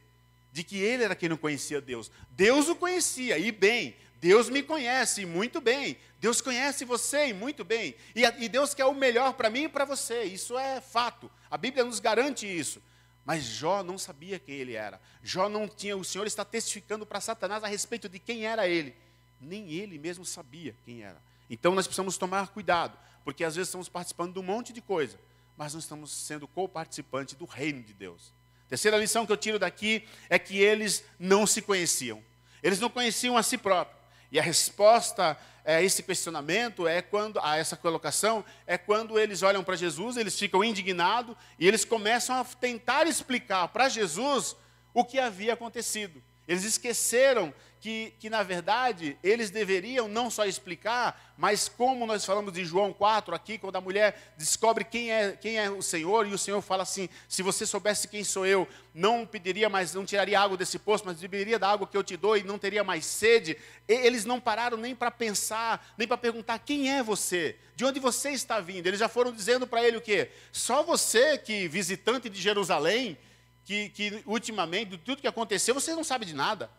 [0.52, 2.12] de que ele era quem não conhecia Deus.
[2.32, 3.96] Deus o conhecia, e bem.
[4.19, 5.98] Deus me conhece, muito bem.
[6.19, 7.96] Deus conhece você, e muito bem.
[8.15, 10.24] E, e Deus quer o melhor para mim e para você.
[10.24, 11.30] Isso é fato.
[11.50, 12.82] A Bíblia nos garante isso.
[13.26, 15.02] Mas Jó não sabia quem ele era.
[15.24, 15.98] Jó não tinha.
[15.98, 18.96] O Senhor está testificando para Satanás a respeito de quem era ele.
[19.39, 21.22] Nem ele mesmo sabia quem era.
[21.50, 25.17] Então nós precisamos tomar cuidado, porque às vezes estamos participando de um monte de coisa
[25.58, 28.34] mas nós estamos sendo co-participantes do reino de Deus.
[28.68, 32.24] Terceira lição que eu tiro daqui é que eles não se conheciam.
[32.62, 34.02] Eles não conheciam a si próprios.
[34.32, 39.63] E a resposta a esse questionamento é quando a essa colocação é quando eles olham
[39.63, 44.56] para Jesus, eles ficam indignados e eles começam a tentar explicar para Jesus
[44.94, 46.22] o que havia acontecido.
[46.47, 47.53] Eles esqueceram
[47.84, 52.93] que, que, na verdade, eles deveriam não só explicar, mas como nós falamos de João
[52.93, 56.62] 4 aqui, quando a mulher descobre quem é, quem é o Senhor, e o Senhor
[56.62, 60.79] fala assim: se você soubesse quem sou eu, não pediria mais, não tiraria água desse
[60.79, 63.58] poço, mas beberia da água que eu te dou e não teria mais sede.
[63.86, 67.99] E, eles não pararam nem para pensar, nem para perguntar quem é você, de onde
[67.99, 68.88] você está vindo.
[68.88, 70.29] Eles já foram dizendo para ele o quê?
[70.53, 73.17] Só você que, visitante de Jerusalém,
[73.65, 76.69] que, que ultimamente, tudo que aconteceu, você não sabe de nada.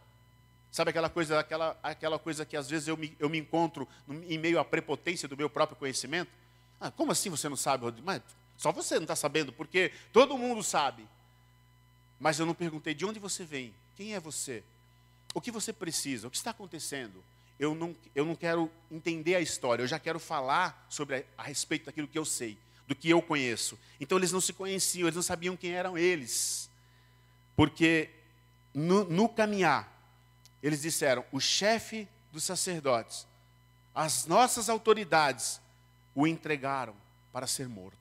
[0.70, 3.88] Sabe aquela coisa, aquela, aquela coisa que às vezes eu me, eu me encontro
[4.28, 6.30] em meio à prepotência do meu próprio conhecimento?
[6.80, 8.04] Ah, como assim você não sabe, Rodrigo?
[8.04, 8.20] Mas
[8.58, 11.06] só você não está sabendo, porque todo mundo sabe.
[12.18, 14.64] Mas eu não perguntei de onde você vem, quem é você,
[15.32, 17.22] o que você precisa, o que está acontecendo.
[17.58, 21.42] Eu não, eu não quero entender a história, eu já quero falar sobre a, a
[21.44, 23.78] respeito daquilo que eu sei, do que eu conheço.
[24.00, 26.68] Então eles não se conheciam, eles não sabiam quem eram eles.
[27.56, 28.10] Porque
[28.72, 29.90] no, no caminhar,
[30.62, 33.26] eles disseram: o chefe dos sacerdotes,
[33.94, 35.60] as nossas autoridades
[36.14, 36.94] o entregaram
[37.32, 37.98] para ser morto.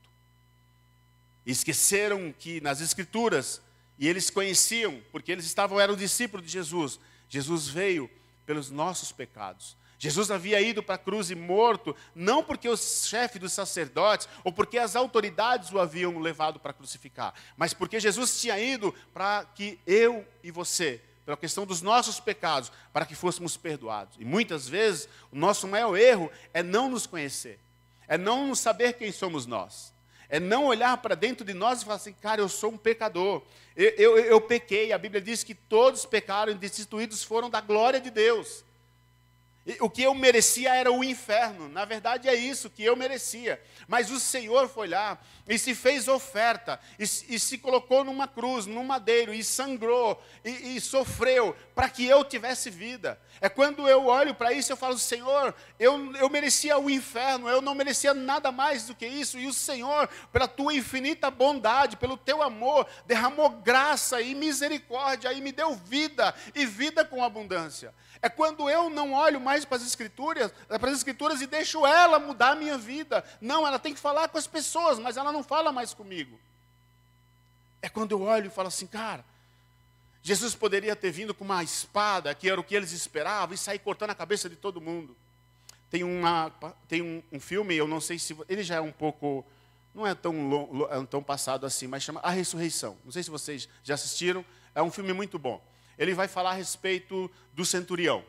[1.46, 3.62] Esqueceram que nas Escrituras,
[4.00, 8.10] e eles conheciam, porque eles estavam, eram discípulos de Jesus, Jesus veio
[8.46, 9.76] pelos nossos pecados.
[10.04, 14.52] Jesus havia ido para a cruz e morto, não porque o chefe dos sacerdotes, ou
[14.52, 19.80] porque as autoridades o haviam levado para crucificar, mas porque Jesus tinha ido para que
[19.88, 24.18] eu e você pela questão dos nossos pecados, para que fôssemos perdoados.
[24.20, 27.58] E muitas vezes o nosso maior erro é não nos conhecer,
[28.06, 29.94] é não saber quem somos nós,
[30.28, 33.42] é não olhar para dentro de nós e falar assim, cara, eu sou um pecador,
[33.74, 34.92] eu, eu, eu pequei.
[34.92, 38.66] A Bíblia diz que todos pecaram e destituídos foram da glória de Deus.
[39.80, 41.70] O que eu merecia era o inferno.
[41.70, 43.62] Na verdade, é isso que eu merecia.
[43.88, 48.66] Mas o Senhor foi lá e se fez oferta, e, e se colocou numa cruz,
[48.66, 53.20] num madeiro, e sangrou, e, e sofreu, para que eu tivesse vida.
[53.42, 57.62] É quando eu olho para isso, eu falo, Senhor, eu, eu merecia o inferno, eu
[57.62, 62.16] não merecia nada mais do que isso, e o Senhor, pela tua infinita bondade, pelo
[62.16, 67.94] teu amor, derramou graça e misericórdia, e me deu vida, e vida com abundância.
[68.22, 72.20] É quando eu não olho mais para as escrituras, para as escrituras e deixo ela
[72.20, 73.24] mudar a minha vida.
[73.40, 76.40] Não, ela tem que falar com as pessoas, mas ela não fala mais comigo.
[77.82, 79.24] É quando eu olho e falo assim, cara,
[80.22, 83.80] Jesus poderia ter vindo com uma espada, que era o que eles esperavam, e sair
[83.80, 85.16] cortando a cabeça de todo mundo.
[85.92, 86.52] Tem, uma,
[86.88, 88.36] tem um, um filme, eu não sei se.
[88.50, 89.46] Ele já é um pouco.
[89.94, 90.34] Não é tão,
[91.08, 92.98] tão passado assim, mas chama A Ressurreição.
[93.06, 94.44] Não sei se vocês já assistiram.
[94.74, 95.64] é um filme muito bom.
[96.00, 98.24] Ele vai falar a respeito do centurião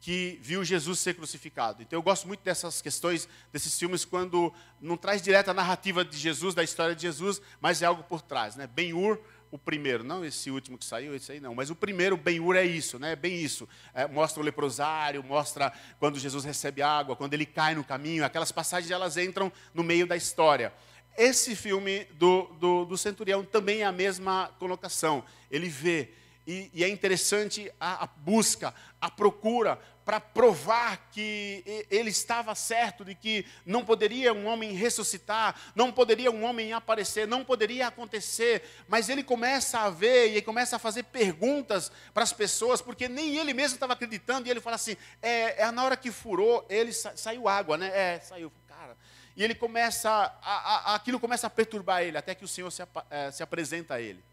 [0.00, 1.82] que viu Jesus ser crucificado.
[1.82, 6.16] Então eu gosto muito dessas questões, desses filmes, quando não traz direta a narrativa de
[6.16, 8.54] Jesus, da história de Jesus, mas é algo por trás.
[8.54, 8.66] Né?
[8.66, 9.18] Ben-Hur,
[9.50, 12.64] o primeiro, não esse último que saiu, esse aí não, mas o primeiro, Ben-Hur, é
[12.64, 13.12] isso, né?
[13.12, 13.68] é bem isso.
[13.92, 18.52] É, mostra o leprosário, mostra quando Jesus recebe água, quando ele cai no caminho, aquelas
[18.52, 20.72] passagens elas entram no meio da história.
[21.16, 25.24] Esse filme do, do, do centurião também é a mesma colocação.
[25.50, 26.12] Ele vê
[26.48, 33.04] e, e é interessante a, a busca, a procura para provar que ele estava certo
[33.04, 38.62] de que não poderia um homem ressuscitar, não poderia um homem aparecer, não poderia acontecer,
[38.88, 43.36] mas ele começa a ver e começa a fazer perguntas para as pessoas, porque nem
[43.36, 46.94] ele mesmo estava acreditando, e ele fala assim: é, é na hora que furou, ele
[46.94, 47.90] sa saiu água, né?
[47.92, 48.96] É, saiu, cara.
[49.36, 52.82] E ele começa, a, a, aquilo começa a perturbar ele, até que o Senhor se,
[53.10, 54.24] é, se apresenta a ele.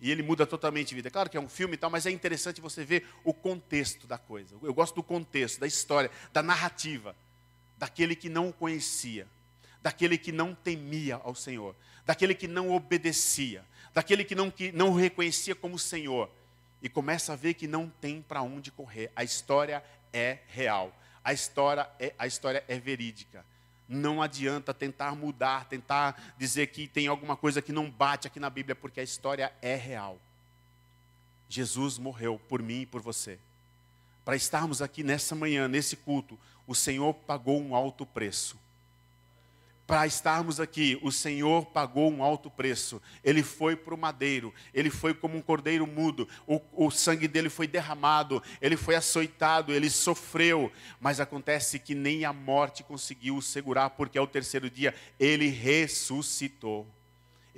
[0.00, 1.10] E ele muda totalmente de vida.
[1.10, 4.16] Claro que é um filme e tal, mas é interessante você ver o contexto da
[4.16, 4.54] coisa.
[4.62, 7.16] Eu gosto do contexto, da história, da narrativa,
[7.76, 9.26] daquele que não o conhecia,
[9.82, 11.74] daquele que não temia ao Senhor,
[12.06, 16.30] daquele que não obedecia, daquele que não, que não o reconhecia como Senhor.
[16.80, 19.10] E começa a ver que não tem para onde correr.
[19.16, 19.82] A história
[20.12, 20.96] é real.
[21.24, 23.44] A história é, a história é verídica.
[23.88, 28.50] Não adianta tentar mudar, tentar dizer que tem alguma coisa que não bate aqui na
[28.50, 30.18] Bíblia, porque a história é real.
[31.48, 33.38] Jesus morreu por mim e por você.
[34.24, 38.58] Para estarmos aqui nessa manhã, nesse culto, o Senhor pagou um alto preço
[39.88, 43.00] para estarmos aqui, o Senhor pagou um alto preço.
[43.24, 47.48] Ele foi para o madeiro, ele foi como um cordeiro mudo, o, o, sangue dele
[47.48, 50.70] foi derramado, ele foi açoitado, ele sofreu.
[51.00, 56.86] Mas acontece que nem a morte conseguiu o segurar, porque ao terceiro dia ele ressuscitou.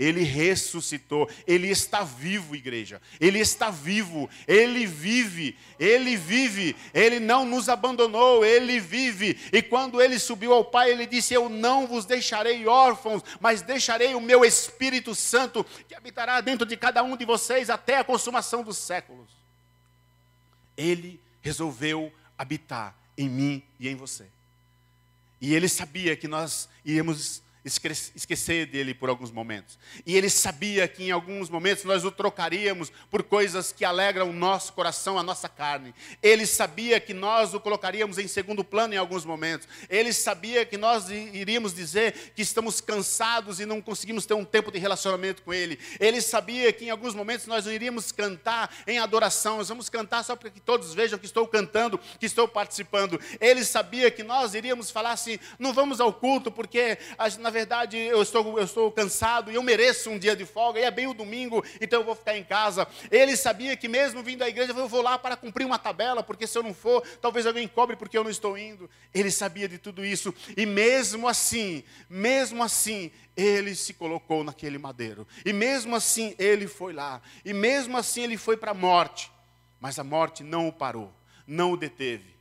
[0.00, 3.02] Ele ressuscitou, ele está vivo, igreja.
[3.20, 9.38] Ele está vivo, ele vive, ele vive, ele não nos abandonou, ele vive.
[9.52, 14.14] E quando ele subiu ao Pai, ele disse: Eu não vos deixarei órfãos, mas deixarei
[14.14, 18.62] o meu Espírito Santo, que habitará dentro de cada um de vocês até a consumação
[18.62, 19.28] dos séculos.
[20.78, 24.24] Ele resolveu habitar em mim e em você.
[25.42, 29.78] E ele sabia que nós íamos esquecer dele por alguns momentos.
[30.06, 34.32] E ele sabia que em alguns momentos nós o trocaríamos por coisas que alegram o
[34.32, 35.94] nosso coração, a nossa carne.
[36.22, 39.68] Ele sabia que nós o colocaríamos em segundo plano em alguns momentos.
[39.88, 44.72] Ele sabia que nós iríamos dizer que estamos cansados e não conseguimos ter um tempo
[44.72, 45.78] de relacionamento com ele.
[45.98, 49.58] Ele sabia que em alguns momentos nós iríamos cantar em adoração.
[49.58, 53.20] Nós vamos cantar só para que todos vejam que estou cantando, que estou participando.
[53.40, 56.98] Ele sabia que nós iríamos falar assim: não vamos ao culto porque
[57.38, 60.78] na na verdade, eu estou, eu estou cansado e eu mereço um dia de folga,
[60.78, 62.86] e é bem o domingo, então eu vou ficar em casa.
[63.10, 66.46] Ele sabia que mesmo vindo à igreja, eu vou lá para cumprir uma tabela, porque
[66.46, 68.88] se eu não for, talvez alguém cobre porque eu não estou indo.
[69.12, 75.26] Ele sabia de tudo isso, e mesmo assim, mesmo assim, ele se colocou naquele madeiro,
[75.44, 79.28] e mesmo assim ele foi lá, e mesmo assim ele foi para a morte,
[79.80, 81.12] mas a morte não o parou,
[81.48, 82.32] não o deteve,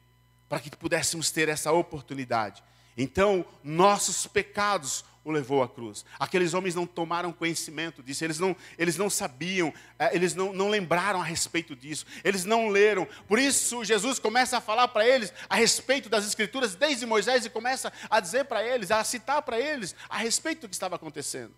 [0.47, 2.68] para que pudéssemos ter essa oportunidade.
[3.01, 6.03] Então, nossos pecados o levou à cruz.
[6.19, 10.67] Aqueles homens não tomaram conhecimento disso, eles não, eles não sabiam, é, eles não, não
[10.67, 13.07] lembraram a respeito disso, eles não leram.
[13.25, 17.49] Por isso, Jesus começa a falar para eles a respeito das Escrituras, desde Moisés, e
[17.49, 21.53] começa a dizer para eles, a citar para eles a respeito do que estava acontecendo.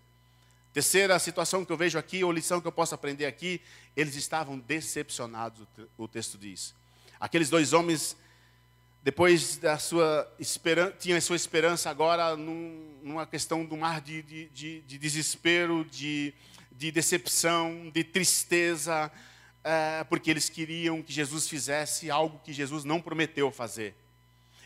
[0.71, 3.59] Terceira situação que eu vejo aqui, ou lição que eu posso aprender aqui,
[3.97, 6.75] eles estavam decepcionados, o texto diz.
[7.19, 8.15] Aqueles dois homens
[9.03, 14.49] depois da sua esperança, tinha sua esperança agora num, numa questão um mar de, de,
[14.49, 16.33] de, de desespero, de,
[16.71, 19.11] de decepção, de tristeza,
[19.63, 23.95] é, porque eles queriam que Jesus fizesse algo que Jesus não prometeu fazer.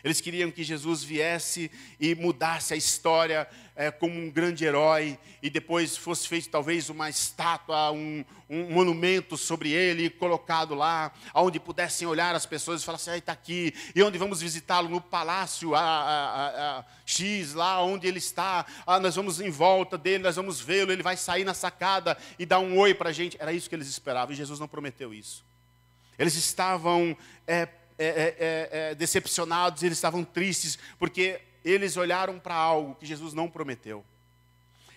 [0.06, 5.50] Eles queriam que Jesus viesse e mudasse a história é, como um grande herói, e
[5.50, 12.06] depois fosse feito talvez uma estátua, um, um monumento sobre ele, colocado lá, onde pudessem
[12.06, 14.88] olhar as pessoas e falar assim: ah, está aqui, e onde vamos visitá-lo?
[14.88, 19.98] No palácio a, a, a, X, lá onde ele está, ah, nós vamos em volta
[19.98, 23.12] dele, nós vamos vê-lo, ele vai sair na sacada e dar um oi para a
[23.12, 23.36] gente.
[23.40, 25.44] Era isso que eles esperavam, e Jesus não prometeu isso.
[26.16, 27.16] Eles estavam.
[27.44, 27.66] É,
[27.98, 33.32] é, é, é, é, decepcionados, eles estavam tristes, porque eles olharam para algo que Jesus
[33.32, 34.04] não prometeu.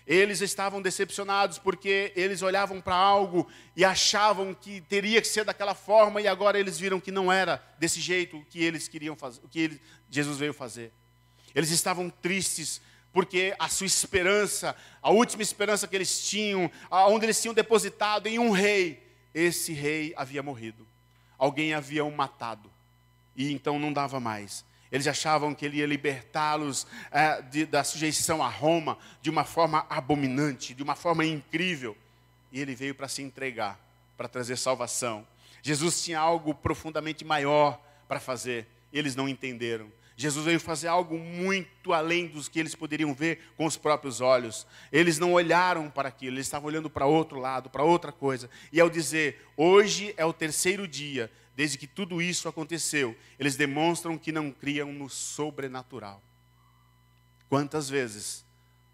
[0.06, 5.76] Eles estavam decepcionados porque eles olhavam para algo e achavam que teria que ser daquela
[5.76, 9.48] forma, e agora eles viram que não era desse jeito que eles queriam fazer, o
[9.48, 10.92] que Jesus veio fazer.
[11.54, 12.82] Eles estavam tristes
[13.12, 18.38] porque a sua esperança, a última esperança que eles tinham, onde eles tinham depositado em
[18.38, 19.02] um rei,
[19.34, 20.88] esse rei havia morrido.
[21.38, 22.70] Alguém havia o matado.
[23.40, 24.66] E então não dava mais.
[24.92, 30.74] Eles achavam que ele ia libertá-los é, da sujeição a Roma de uma forma abominante,
[30.74, 31.96] de uma forma incrível.
[32.52, 33.80] E ele veio para se entregar,
[34.18, 35.26] para trazer salvação.
[35.62, 38.68] Jesus tinha algo profundamente maior para fazer.
[38.92, 39.90] Eles não entenderam.
[40.18, 44.68] Jesus veio fazer algo muito além dos que eles poderiam ver com os próprios olhos.
[44.92, 48.50] Eles não olharam para aquilo, eles estavam olhando para outro lado, para outra coisa.
[48.70, 54.18] E ao dizer, hoje é o terceiro dia desde que tudo isso aconteceu, eles demonstram
[54.18, 56.24] que não criam no sobrenatural.
[57.50, 58.46] Quantas vezes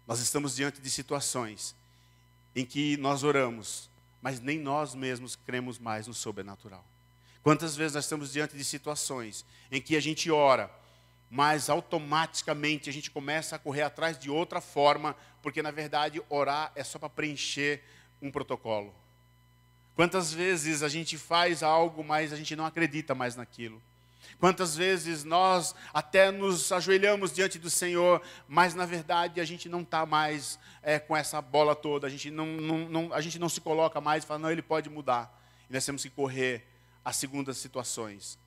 [0.04, 1.76] nós estamos diante de situações
[2.56, 3.88] em que nós oramos,
[4.20, 6.84] mas nem nós mesmos cremos mais no sobrenatural?
[7.40, 10.68] Quantas vezes nós estamos diante de situações em que a gente ora,
[11.30, 16.72] mas automaticamente a gente começa a correr atrás de outra forma, porque na verdade orar
[16.74, 17.84] é só para preencher
[18.20, 18.92] um protocolo.
[19.96, 23.82] Quantas vezes a gente faz algo, mas a gente não acredita mais naquilo?
[24.38, 29.80] Quantas vezes nós até nos ajoelhamos diante do Senhor, mas na verdade a gente não
[29.80, 33.48] está mais é, com essa bola toda, a gente não, não, não, a gente não
[33.48, 35.32] se coloca mais e fala, não, ele pode mudar.
[35.70, 36.66] E nós temos que correr
[37.02, 38.38] às segundas situações.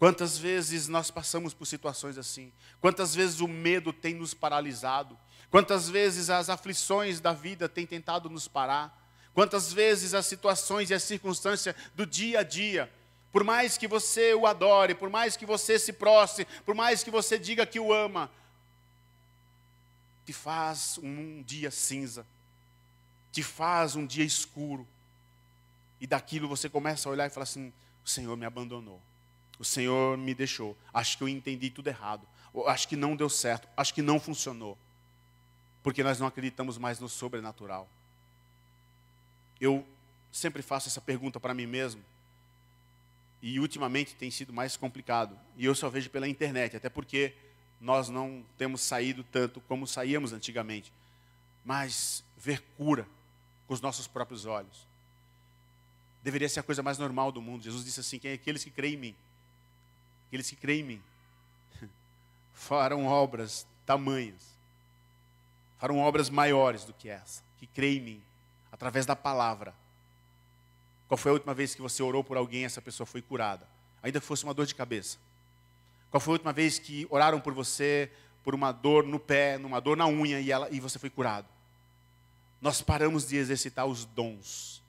[0.00, 2.52] Quantas vezes nós passamos por situações assim?
[2.80, 5.16] Quantas vezes o medo tem nos paralisado?
[5.50, 9.03] Quantas vezes as aflições da vida têm tentado nos parar?
[9.34, 12.90] Quantas vezes as situações e as circunstâncias do dia a dia,
[13.32, 17.10] por mais que você o adore, por mais que você se prostre, por mais que
[17.10, 18.30] você diga que o ama,
[20.24, 22.24] te faz um dia cinza,
[23.32, 24.86] te faz um dia escuro,
[26.00, 27.72] e daquilo você começa a olhar e falar assim:
[28.04, 29.00] o Senhor me abandonou.
[29.58, 30.76] O Senhor me deixou.
[30.92, 32.26] Acho que eu entendi tudo errado.
[32.66, 33.68] Acho que não deu certo.
[33.76, 34.76] Acho que não funcionou.
[35.82, 37.88] Porque nós não acreditamos mais no sobrenatural.
[39.60, 39.86] Eu
[40.32, 42.02] sempre faço essa pergunta para mim mesmo.
[43.42, 45.38] E ultimamente tem sido mais complicado.
[45.56, 47.34] E eu só vejo pela internet, até porque
[47.80, 50.92] nós não temos saído tanto como saíamos antigamente.
[51.64, 53.06] Mas ver cura
[53.66, 54.86] com os nossos próprios olhos
[56.24, 57.62] deveria ser a coisa mais normal do mundo.
[57.62, 59.14] Jesus disse assim: quem é aqueles que creem em mim?
[60.26, 61.02] Aqueles que creem em mim
[62.54, 64.54] farão obras tamanhas,
[65.78, 68.22] farão obras maiores do que essa, que creem em mim,
[68.84, 69.74] através da palavra.
[71.08, 73.66] Qual foi a última vez que você orou por alguém e essa pessoa foi curada?
[74.02, 75.16] Ainda que fosse uma dor de cabeça.
[76.10, 78.10] Qual foi a última vez que oraram por você
[78.44, 81.48] por uma dor no pé, numa dor na unha e, ela, e você foi curado?
[82.60, 84.82] Nós paramos de exercitar os dons.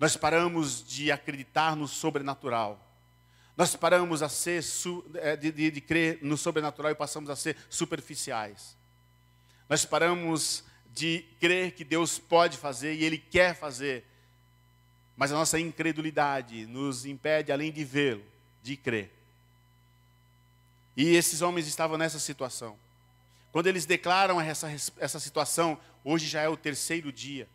[0.00, 2.80] Nós paramos de acreditar no sobrenatural.
[3.58, 4.64] Nós paramos a ser
[5.16, 8.74] é, de, de, de crer no sobrenatural e passamos a ser superficiais.
[9.68, 10.64] Nós paramos
[10.98, 14.04] de crer que Deus pode fazer e Ele quer fazer,
[15.16, 18.24] mas a nossa incredulidade nos impede, além de vê-lo,
[18.62, 19.12] de crer.
[20.96, 22.76] E esses homens estavam nessa situação.
[23.52, 27.48] Quando eles declaram essa, essa situação, hoje já é o terceiro dia.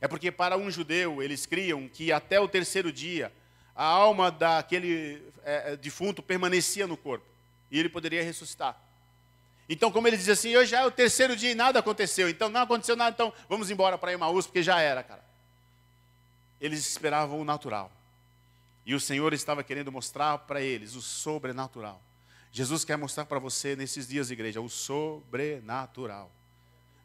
[0.00, 3.32] É porque para um judeu, eles criam que até o terceiro dia,
[3.76, 7.26] a alma daquele é, é, defunto permanecia no corpo
[7.70, 8.78] e ele poderia ressuscitar.
[9.68, 12.48] Então, como ele diz assim, hoje já é o terceiro dia e nada aconteceu, então
[12.48, 15.24] não aconteceu nada, então vamos embora para Emaús, porque já era, cara.
[16.60, 17.90] Eles esperavam o natural.
[18.84, 22.02] E o Senhor estava querendo mostrar para eles o sobrenatural.
[22.50, 26.30] Jesus quer mostrar para você nesses dias, igreja, o sobrenatural.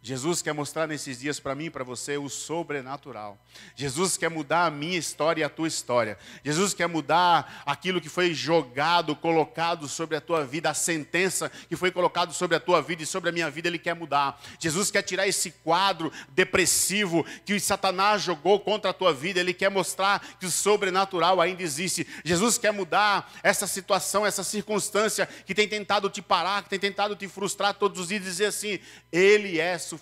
[0.01, 3.37] Jesus quer mostrar nesses dias para mim e para você o sobrenatural.
[3.75, 6.17] Jesus quer mudar a minha história e a tua história.
[6.45, 11.75] Jesus quer mudar aquilo que foi jogado, colocado sobre a tua vida, a sentença que
[11.75, 14.41] foi colocado sobre a tua vida e sobre a minha vida, ele quer mudar.
[14.59, 19.69] Jesus quer tirar esse quadro depressivo que Satanás jogou contra a tua vida, ele quer
[19.69, 22.07] mostrar que o sobrenatural ainda existe.
[22.23, 27.15] Jesus quer mudar essa situação, essa circunstância que tem tentado te parar, que tem tentado
[27.15, 28.79] te frustrar todos os dias e dizer assim:
[29.11, 29.96] ele é suficiente.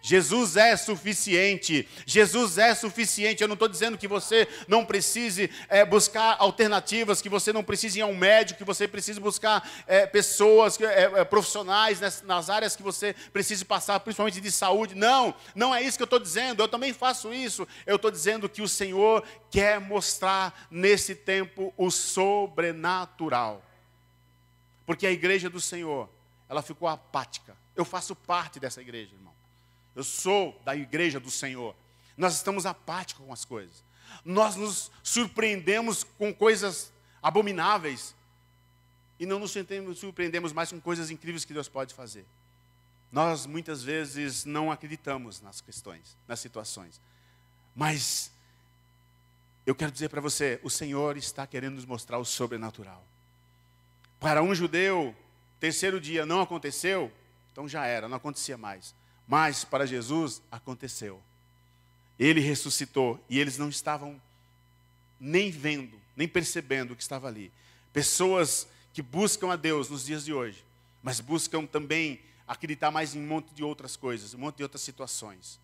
[0.00, 1.88] Jesus é suficiente.
[2.06, 3.42] Jesus é suficiente.
[3.42, 7.98] Eu não estou dizendo que você não precise é, buscar alternativas, que você não precise
[7.98, 12.76] ir a um médico, que você precise buscar é, pessoas, é, profissionais nas, nas, áreas
[12.76, 14.94] que você precise passar, principalmente de saúde.
[14.94, 16.62] Não, não é isso que eu estou dizendo.
[16.62, 17.66] Eu também faço isso.
[17.84, 23.62] Eu estou dizendo que o Senhor quer mostrar nesse tempo o sobrenatural.
[24.86, 26.08] Porque a igreja do Senhor,
[26.48, 29.32] ela ficou apática eu faço parte dessa igreja, irmão.
[29.94, 31.76] Eu sou da igreja do Senhor.
[32.16, 33.84] Nós estamos apáticos com as coisas.
[34.24, 38.16] Nós nos surpreendemos com coisas abomináveis
[39.18, 39.52] e não nos
[39.94, 42.26] surpreendemos mais com coisas incríveis que Deus pode fazer.
[43.12, 47.00] Nós muitas vezes não acreditamos nas questões, nas situações.
[47.76, 48.32] Mas
[49.64, 53.04] eu quero dizer para você: o Senhor está querendo nos mostrar o sobrenatural.
[54.18, 55.14] Para um judeu,
[55.60, 57.12] terceiro dia não aconteceu,
[57.58, 58.94] então já era, não acontecia mais.
[59.26, 61.20] Mas para Jesus aconteceu.
[62.16, 64.22] Ele ressuscitou e eles não estavam
[65.18, 67.50] nem vendo, nem percebendo o que estava ali.
[67.92, 70.64] Pessoas que buscam a Deus nos dias de hoje,
[71.02, 74.82] mas buscam também acreditar mais em um monte de outras coisas, um monte de outras
[74.82, 75.58] situações.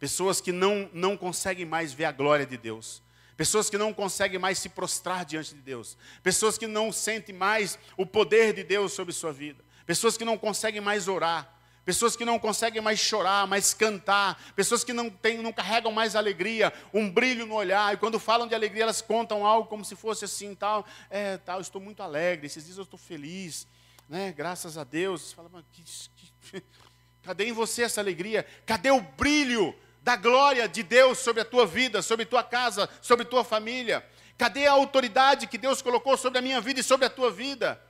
[0.00, 3.02] Pessoas que não, não conseguem mais ver a glória de Deus.
[3.36, 5.94] Pessoas que não conseguem mais se prostrar diante de Deus.
[6.22, 9.62] Pessoas que não sentem mais o poder de Deus sobre sua vida.
[9.86, 11.52] Pessoas que não conseguem mais orar.
[11.84, 16.14] Pessoas que não conseguem mais chorar, mais cantar, pessoas que não, tem, não carregam mais
[16.14, 19.96] alegria, um brilho no olhar, e quando falam de alegria, elas contam algo como se
[19.96, 23.66] fosse assim, tal, é, tal, estou muito alegre, esses dias eu estou feliz,
[24.08, 25.22] né, graças a Deus.
[25.22, 26.62] Você fala, mas que, que,
[27.20, 28.46] cadê em você essa alegria?
[28.64, 33.24] Cadê o brilho da glória de Deus sobre a tua vida, sobre tua casa, sobre
[33.24, 34.06] tua família?
[34.38, 37.80] Cadê a autoridade que Deus colocou sobre a minha vida e sobre a tua vida?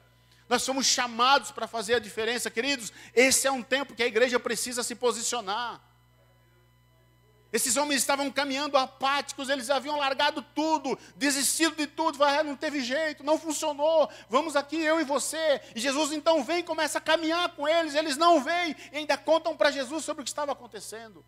[0.52, 2.92] Nós somos chamados para fazer a diferença, queridos.
[3.14, 5.80] Esse é um tempo que a igreja precisa se posicionar.
[7.50, 12.82] Esses homens estavam caminhando apáticos, eles haviam largado tudo, desistido de tudo, ah, não teve
[12.82, 15.58] jeito, não funcionou, vamos aqui, eu e você.
[15.74, 19.16] E Jesus então vem e começa a caminhar com eles, eles não vêm e ainda
[19.16, 21.24] contam para Jesus sobre o que estava acontecendo.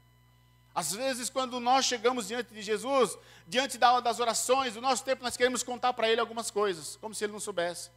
[0.75, 3.17] Às vezes, quando nós chegamos diante de Jesus,
[3.49, 7.25] diante das orações, do nosso tempo, nós queremos contar para ele algumas coisas, como se
[7.25, 7.89] ele não soubesse.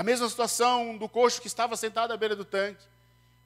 [0.00, 2.82] A mesma situação do coxo que estava sentado à beira do tanque.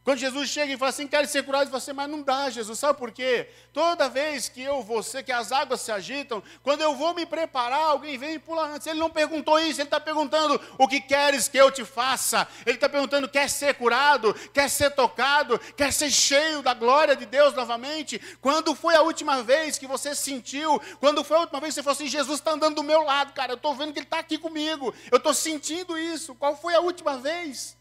[0.05, 2.99] Quando Jesus chega e fala assim, quero ser curado, você, mas não dá, Jesus, sabe
[2.99, 3.49] por quê?
[3.73, 7.87] Toda vez que eu ser, que as águas se agitam, quando eu vou me preparar,
[7.87, 8.87] alguém vem e pula antes.
[8.87, 12.47] Ele não perguntou isso, ele está perguntando o que queres que eu te faça.
[12.67, 17.25] Ele está perguntando, quer ser curado, quer ser tocado, quer ser cheio da glória de
[17.25, 18.21] Deus novamente?
[18.43, 20.79] Quando foi a última vez que você sentiu?
[21.01, 23.33] Quando foi a última vez que você falou assim, Jesus está andando do meu lado,
[23.33, 26.35] cara, eu estou vendo que Ele está aqui comigo, eu estou sentindo isso.
[26.35, 27.75] Qual foi a última vez?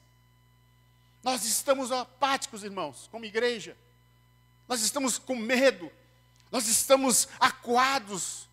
[1.24, 3.78] Nós estamos apáticos, irmãos, como igreja.
[4.68, 5.92] Nós estamos com medo.
[6.52, 8.48] Nós estamos acuados.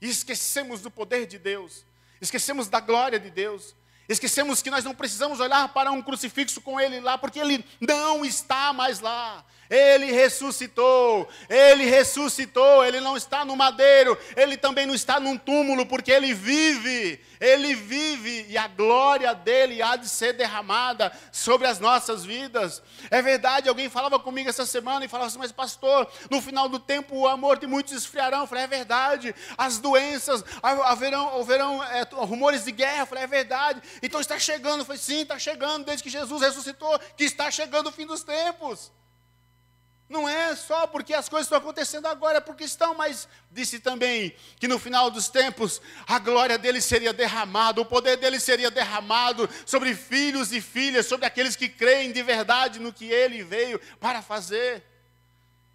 [0.00, 1.84] E esquecemos do poder de Deus.
[2.20, 3.74] Esquecemos da glória de Deus.
[4.08, 8.24] Esquecemos que nós não precisamos olhar para um crucifixo com ele lá, porque ele não
[8.24, 9.44] está mais lá.
[9.70, 15.86] Ele ressuscitou, ele ressuscitou, ele não está no madeiro, ele também não está num túmulo,
[15.86, 21.78] porque ele vive, ele vive e a glória dele há de ser derramada sobre as
[21.78, 22.82] nossas vidas.
[23.12, 26.80] É verdade, alguém falava comigo essa semana e falava assim, mas pastor, no final do
[26.80, 28.40] tempo o amor de muitos esfriarão.
[28.40, 33.02] Eu falei, é verdade, as doenças, haverão, haverão é, rumores de guerra.
[33.02, 34.80] Eu falei, é verdade, então está chegando.
[34.80, 38.24] Eu falei, sim, está chegando, desde que Jesus ressuscitou, que está chegando o fim dos
[38.24, 38.90] tempos.
[40.10, 44.34] Não é só porque as coisas estão acontecendo agora, é porque estão, mas disse também
[44.58, 49.48] que no final dos tempos a glória dele seria derramada, o poder dele seria derramado
[49.64, 54.20] sobre filhos e filhas, sobre aqueles que creem de verdade no que ele veio para
[54.20, 54.82] fazer.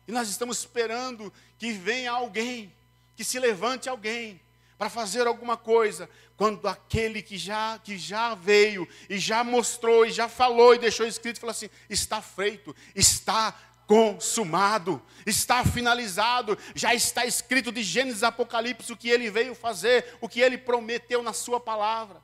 [0.06, 2.76] E nós estamos esperando que venha alguém,
[3.16, 4.42] que se levante alguém
[4.78, 10.12] para fazer alguma coisa, quando aquele que já, que já veio e já mostrou e
[10.12, 13.56] já falou e deixou escrito, falou assim: está feito, está
[13.88, 20.18] consumado, está finalizado, já está escrito de Gênesis a Apocalipse o que ele veio fazer,
[20.22, 22.22] o que ele prometeu na sua palavra.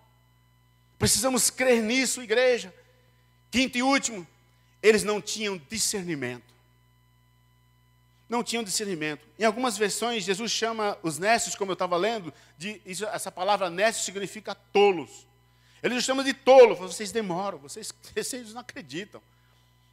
[0.97, 2.74] Precisamos crer nisso, igreja.
[3.49, 4.26] Quinto e último,
[4.82, 6.51] eles não tinham discernimento.
[8.30, 9.28] Não tinham discernimento.
[9.38, 13.70] Em algumas versões, Jesus chama os nécios, como eu estava lendo, de, isso, essa palavra
[13.70, 15.28] nécio significa tolos.
[15.84, 19.22] Ele os chama de tolo, vocês demoram, vocês, vocês não acreditam.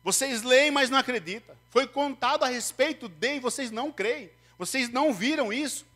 [0.02, 1.56] Vocês leem, mas não acreditam.
[1.70, 4.30] Foi contado a respeito de e vocês não creem.
[4.58, 5.86] Vocês não viram isso.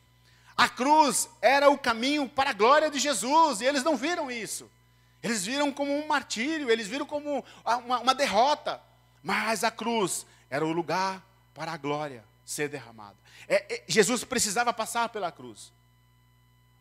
[0.57, 4.71] A cruz era o caminho para a glória de Jesus e eles não viram isso.
[5.23, 8.81] Eles viram como um martírio, eles viram como uma, uma derrota.
[9.23, 11.25] Mas a cruz era o lugar
[11.55, 13.17] para a glória ser derramada.
[13.49, 15.73] É, é, Jesus precisava passar pela cruz.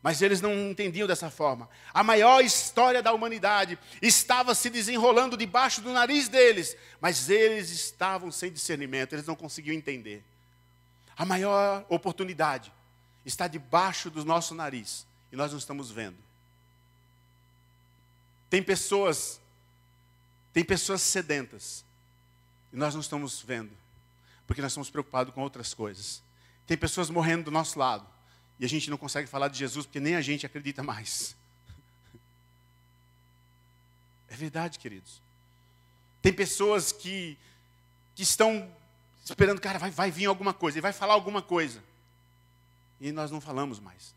[0.04, 1.70] Mas eles não entendiam dessa forma.
[1.93, 8.32] A maior história da humanidade estava se desenrolando debaixo do nariz deles, mas eles estavam
[8.32, 10.24] sem discernimento, eles não conseguiam entender.
[11.16, 12.74] A maior oportunidade
[13.24, 16.18] está debaixo do nosso nariz e nós não estamos vendo.
[18.49, 19.39] Tem pessoas,
[20.52, 21.86] tem pessoas sedentas
[22.74, 23.72] e nós não estamos vendo,
[24.47, 26.24] porque nós estamos preocupados com outras coisas.
[26.66, 28.06] Tem pessoas morrendo do nosso lado
[28.62, 31.36] e a gente não consegue falar de Jesus porque nem a gente acredita mais.
[34.30, 35.20] É verdade, queridos.
[36.22, 37.36] Tem pessoas que,
[38.14, 38.72] que estão
[39.26, 41.84] esperando, cara, vai, vai vir alguma coisa, ele vai falar alguma coisa.
[42.99, 44.14] e nós não falamos mais.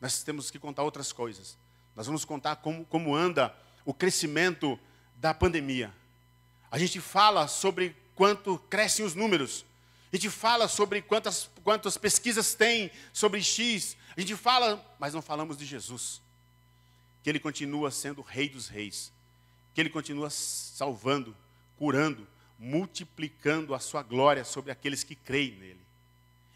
[0.00, 1.56] Nós temos que contar outras coisas.
[1.94, 4.76] Nós vamos contar como, como anda o crescimento
[5.14, 5.94] da pandemia.
[6.72, 9.64] A gente fala sobre quanto crescem os números.
[10.12, 13.96] A gente fala sobre quantas, quantas pesquisas tem sobre X.
[14.16, 16.20] A gente fala, mas não falamos de Jesus.
[17.22, 19.12] Que Ele continua sendo Rei dos Reis.
[19.74, 21.36] Que Ele continua salvando,
[21.76, 22.26] curando,
[22.58, 25.80] multiplicando a sua glória sobre aqueles que creem nele.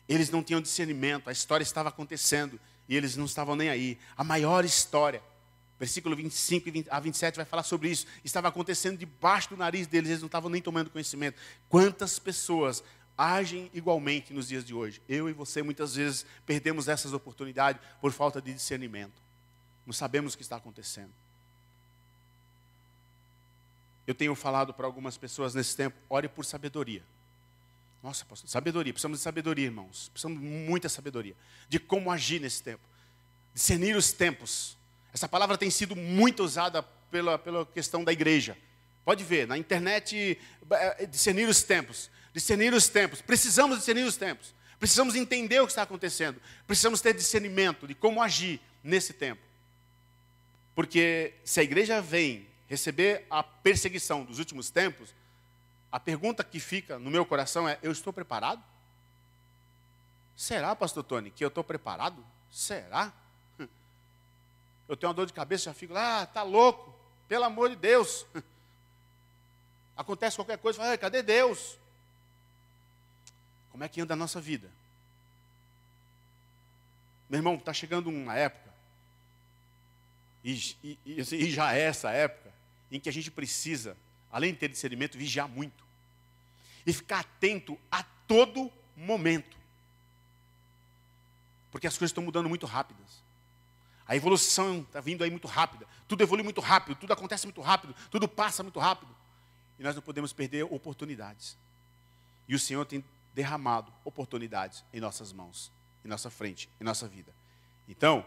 [0.08, 3.98] Eles não tinham discernimento, a história estava acontecendo e eles não estavam nem aí.
[4.16, 5.22] A maior história,
[5.78, 8.06] versículo 25 a 27 vai falar sobre isso.
[8.24, 11.40] Estava acontecendo debaixo do nariz deles, eles não estavam nem tomando conhecimento.
[11.68, 12.82] Quantas pessoas
[13.22, 15.00] agem igualmente nos dias de hoje?
[15.08, 19.12] Eu e você muitas vezes perdemos essas oportunidades por falta de discernimento.
[19.86, 21.12] Não sabemos o que está acontecendo.
[24.06, 27.04] Eu tenho falado para algumas pessoas nesse tempo, ore por sabedoria.
[28.02, 30.08] Nossa, pastor, sabedoria, precisamos de sabedoria, irmãos.
[30.08, 31.36] Precisamos de muita sabedoria.
[31.68, 32.82] De como agir nesse tempo.
[33.54, 34.76] Discernir os tempos.
[35.14, 38.58] Essa palavra tem sido muito usada pela, pela questão da igreja.
[39.04, 40.36] Pode ver, na internet,
[40.70, 42.10] é, discernir os tempos.
[42.32, 43.20] Discernir os tempos.
[43.20, 44.54] Precisamos discernir os tempos.
[44.78, 46.40] Precisamos entender o que está acontecendo.
[46.66, 49.40] Precisamos ter discernimento de como agir nesse tempo.
[50.74, 55.14] Porque se a igreja vem receber a perseguição dos últimos tempos,
[55.90, 58.62] a pergunta que fica no meu coração é: eu estou preparado?
[60.34, 62.24] Será, pastor Tony, que eu estou preparado?
[62.50, 63.12] Será?
[64.88, 66.92] Eu tenho uma dor de cabeça, já fico lá, ah, tá louco,
[67.28, 68.26] pelo amor de Deus.
[69.96, 71.78] Acontece qualquer coisa, fala, cadê Deus?
[73.72, 74.70] Como é que anda a nossa vida?
[77.28, 78.70] Meu irmão, está chegando uma época,
[80.44, 82.52] e, e, e já é essa época,
[82.90, 83.96] em que a gente precisa,
[84.30, 85.82] além de ter discernimento, vigiar muito.
[86.84, 89.56] E ficar atento a todo momento.
[91.70, 93.22] Porque as coisas estão mudando muito rápidas.
[94.06, 95.86] A evolução está vindo aí muito rápida.
[96.06, 99.14] Tudo evolui muito rápido, tudo acontece muito rápido, tudo passa muito rápido.
[99.78, 101.56] E nós não podemos perder oportunidades.
[102.46, 103.02] E o Senhor tem
[103.34, 105.70] derramado oportunidades em nossas mãos,
[106.04, 107.32] em nossa frente, em nossa vida.
[107.88, 108.24] Então,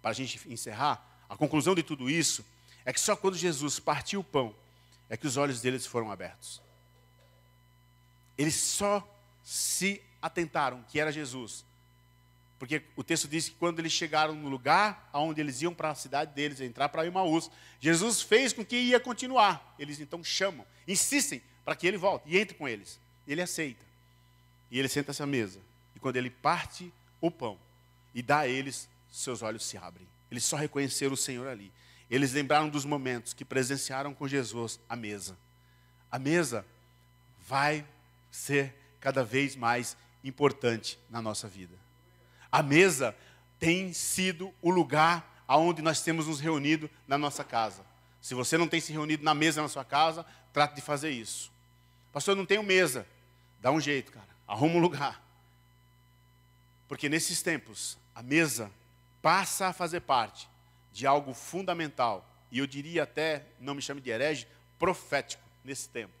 [0.00, 2.44] para a gente encerrar, a conclusão de tudo isso
[2.84, 4.54] é que só quando Jesus partiu o pão
[5.08, 6.60] é que os olhos deles foram abertos.
[8.36, 9.06] Eles só
[9.42, 11.64] se atentaram que era Jesus.
[12.58, 15.94] Porque o texto diz que quando eles chegaram no lugar onde eles iam para a
[15.94, 17.50] cidade deles, entrar para Imaús,
[17.80, 19.74] Jesus fez com que ia continuar.
[19.78, 22.98] Eles então chamam, insistem para que ele volte e entre com eles.
[23.26, 23.84] Ele aceita.
[24.70, 25.60] E ele senta-se à mesa.
[25.94, 27.58] E quando ele parte o pão
[28.14, 30.06] e dá a eles, seus olhos se abrem.
[30.30, 31.72] Eles só reconheceram o Senhor ali.
[32.10, 35.36] Eles lembraram dos momentos que presenciaram com Jesus a mesa.
[36.10, 36.64] A mesa
[37.46, 37.84] vai
[38.30, 41.76] ser cada vez mais importante na nossa vida.
[42.50, 43.16] A mesa
[43.58, 47.84] tem sido o lugar aonde nós temos nos reunido na nossa casa.
[48.20, 51.52] Se você não tem se reunido na mesa na sua casa, trate de fazer isso.
[52.12, 53.06] Pastor, eu não tenho mesa.
[53.60, 54.33] Dá um jeito, cara.
[54.46, 55.22] Arruma um lugar.
[56.88, 58.70] Porque nesses tempos, a mesa
[59.22, 60.48] passa a fazer parte
[60.92, 64.46] de algo fundamental, e eu diria até, não me chame de herege,
[64.78, 66.12] profético nesse tempo,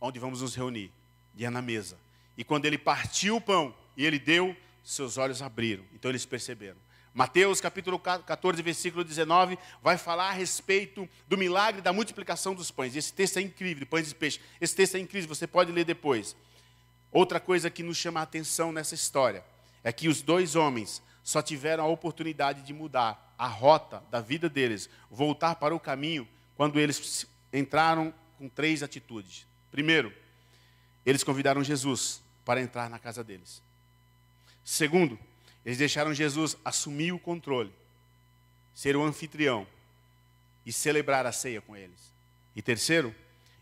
[0.00, 0.90] onde vamos nos reunir,
[1.34, 1.96] e é na mesa.
[2.36, 6.76] E quando ele partiu o pão e ele deu, seus olhos abriram, então eles perceberam.
[7.14, 12.94] Mateus capítulo 14, versículo 19, vai falar a respeito do milagre da multiplicação dos pães.
[12.94, 14.40] Esse texto é incrível, pães e peixes.
[14.60, 16.36] Esse texto é incrível, você pode ler depois.
[17.10, 19.44] Outra coisa que nos chama a atenção nessa história
[19.82, 24.48] é que os dois homens só tiveram a oportunidade de mudar a rota da vida
[24.48, 29.46] deles, voltar para o caminho, quando eles entraram com três atitudes.
[29.70, 30.12] Primeiro,
[31.06, 33.62] eles convidaram Jesus para entrar na casa deles.
[34.64, 35.18] Segundo,
[35.64, 37.72] eles deixaram Jesus assumir o controle,
[38.74, 39.66] ser o anfitrião
[40.66, 42.12] e celebrar a ceia com eles.
[42.56, 43.14] E terceiro,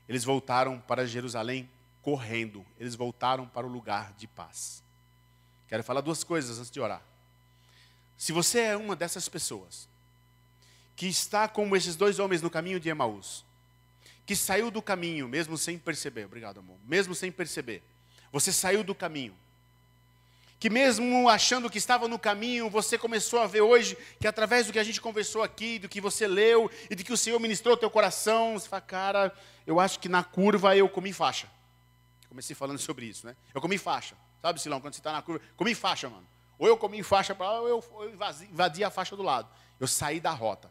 [0.09, 1.69] eles voltaram para Jerusalém
[2.07, 4.81] correndo, eles voltaram para o lugar de paz.
[5.67, 7.03] Quero falar duas coisas antes de orar.
[8.17, 9.89] Se você é uma dessas pessoas
[10.95, 13.45] que está como esses dois homens no caminho de Emaús,
[14.25, 17.83] que saiu do caminho mesmo sem perceber, obrigado amor, mesmo sem perceber,
[18.31, 19.35] você saiu do caminho,
[20.61, 24.73] que mesmo achando que estava no caminho, você começou a ver hoje que através do
[24.73, 27.73] que a gente conversou aqui, do que você leu e do que o Senhor ministrou
[27.73, 29.35] ao teu coração, você fala, cara,
[29.67, 31.56] eu acho que na curva eu comi faixa.
[32.37, 33.35] Comecei falando sobre isso, né?
[33.55, 34.15] Eu comi faixa.
[34.43, 36.27] Sabe, Silão, quando você está na curva, comi faixa, mano.
[36.59, 39.49] Ou eu comi faixa para lá, ou eu, eu invadi a faixa do lado.
[39.81, 40.71] Eu saí da rota.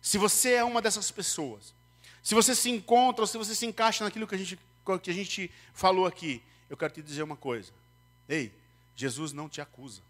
[0.00, 1.74] Se você é uma dessas pessoas,
[2.22, 4.58] se você se encontra, ou se você se encaixa naquilo que a gente,
[5.02, 7.70] que a gente falou aqui, eu quero te dizer uma coisa.
[8.26, 8.50] Ei,
[8.96, 10.00] Jesus não te acusa.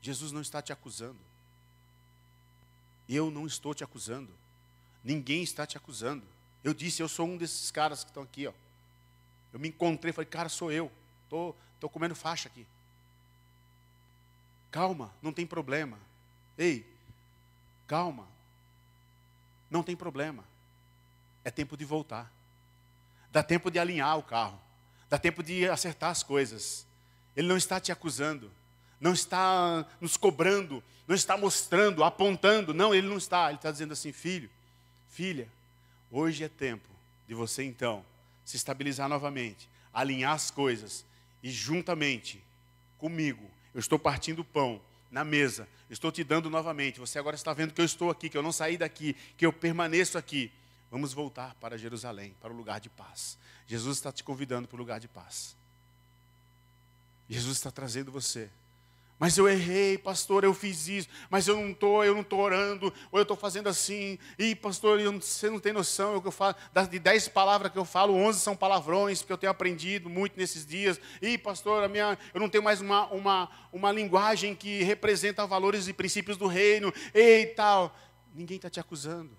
[0.00, 1.20] Jesus não está te acusando.
[3.06, 4.30] Eu não estou te acusando.
[5.04, 6.24] Ninguém está te acusando.
[6.64, 8.52] Eu disse, eu sou um desses caras que estão aqui, ó.
[9.52, 10.90] Eu me encontrei, falei, cara, sou eu.
[11.28, 12.66] Tô, tô comendo faixa aqui.
[14.70, 15.98] Calma, não tem problema.
[16.56, 16.86] Ei,
[17.86, 18.26] calma.
[19.70, 20.44] Não tem problema.
[21.44, 22.32] É tempo de voltar.
[23.30, 24.58] Dá tempo de alinhar o carro.
[25.10, 26.86] Dá tempo de acertar as coisas.
[27.36, 28.50] Ele não está te acusando.
[29.00, 30.82] Não está nos cobrando.
[31.06, 32.72] Não está mostrando, apontando.
[32.72, 33.48] Não, ele não está.
[33.48, 34.48] Ele está dizendo assim: filho,
[35.10, 35.48] filha,
[36.10, 36.88] hoje é tempo
[37.26, 38.04] de você então
[38.44, 41.04] se estabilizar novamente, alinhar as coisas
[41.42, 42.42] e juntamente
[42.98, 44.80] comigo, eu estou partindo o pão
[45.10, 47.00] na mesa, estou te dando novamente.
[47.00, 49.52] Você agora está vendo que eu estou aqui, que eu não saí daqui, que eu
[49.52, 50.50] permaneço aqui.
[50.90, 53.38] Vamos voltar para Jerusalém, para o lugar de paz.
[53.66, 55.56] Jesus está te convidando para o lugar de paz.
[57.28, 58.50] Jesus está trazendo você
[59.22, 62.92] mas eu errei, pastor, eu fiz isso, mas eu não estou, eu não estou orando,
[63.12, 66.56] ou eu estou fazendo assim, e pastor, você não tem noção, eu, eu falo,
[66.90, 70.66] de dez palavras que eu falo, onze são palavrões, porque eu tenho aprendido muito nesses
[70.66, 75.46] dias, e pastor, a minha, eu não tenho mais uma, uma, uma linguagem que representa
[75.46, 77.96] valores e princípios do reino, e tal.
[78.34, 79.30] Ninguém está te acusando.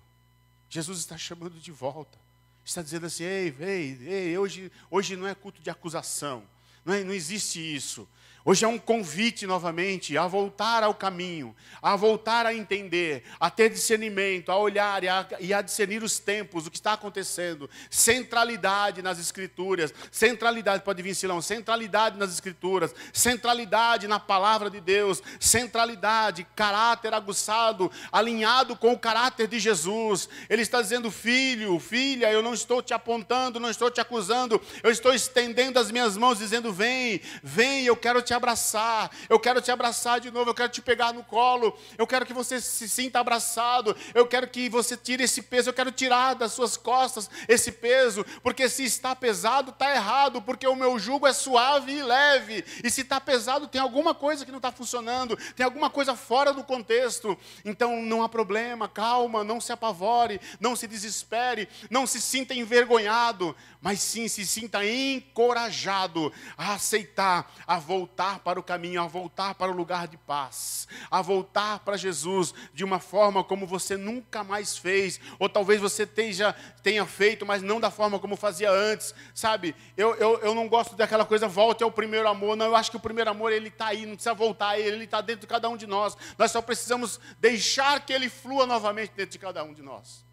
[0.70, 2.18] Jesus está chamando de volta.
[2.64, 6.42] Está dizendo assim, ei, ei, ei, hoje, hoje não é culto de acusação.
[6.86, 8.08] Não, é, não existe isso.
[8.46, 13.70] Hoje é um convite novamente a voltar ao caminho, a voltar a entender, a ter
[13.70, 17.70] discernimento, a olhar e a, e a, discernir os tempos, o que está acontecendo.
[17.88, 25.22] Centralidade nas Escrituras, centralidade, pode vir Silão, centralidade nas Escrituras, centralidade na palavra de Deus,
[25.40, 30.28] centralidade, caráter aguçado, alinhado com o caráter de Jesus.
[30.50, 34.90] Ele está dizendo, filho, filha, eu não estou te apontando, não estou te acusando, eu
[34.90, 39.70] estou estendendo as minhas mãos, dizendo, vem, vem, eu quero te abraçar, eu quero te
[39.70, 43.20] abraçar de novo, eu quero te pegar no colo, eu quero que você se sinta
[43.20, 47.72] abraçado, eu quero que você tire esse peso, eu quero tirar das suas costas esse
[47.72, 52.64] peso, porque se está pesado, está errado, porque o meu jugo é suave e leve,
[52.82, 56.52] e se está pesado, tem alguma coisa que não está funcionando, tem alguma coisa fora
[56.52, 62.20] do contexto, então não há problema, calma, não se apavore, não se desespere, não se
[62.20, 69.02] sinta envergonhado, mas sim se sinta encorajado a aceitar, a voltar voltar para o caminho,
[69.02, 73.66] a voltar para o lugar de paz, a voltar para Jesus de uma forma como
[73.66, 78.36] você nunca mais fez, ou talvez você tenha, tenha feito, mas não da forma como
[78.36, 79.74] fazia antes, sabe?
[79.96, 82.96] Eu, eu, eu não gosto daquela coisa, volte ao primeiro amor, não, eu acho que
[82.96, 85.46] o primeiro amor ele está aí, não precisa voltar a ele, ele está dentro de
[85.46, 89.62] cada um de nós, nós só precisamos deixar que ele flua novamente dentro de cada
[89.62, 90.24] um de nós.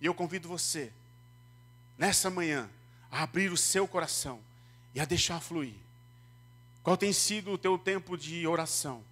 [0.00, 0.92] E eu convido você,
[1.98, 2.68] nessa manhã,
[3.10, 4.40] a abrir o seu coração
[4.94, 5.83] e a deixar fluir.
[6.84, 9.02] Qual tem sido o teu tempo de oração?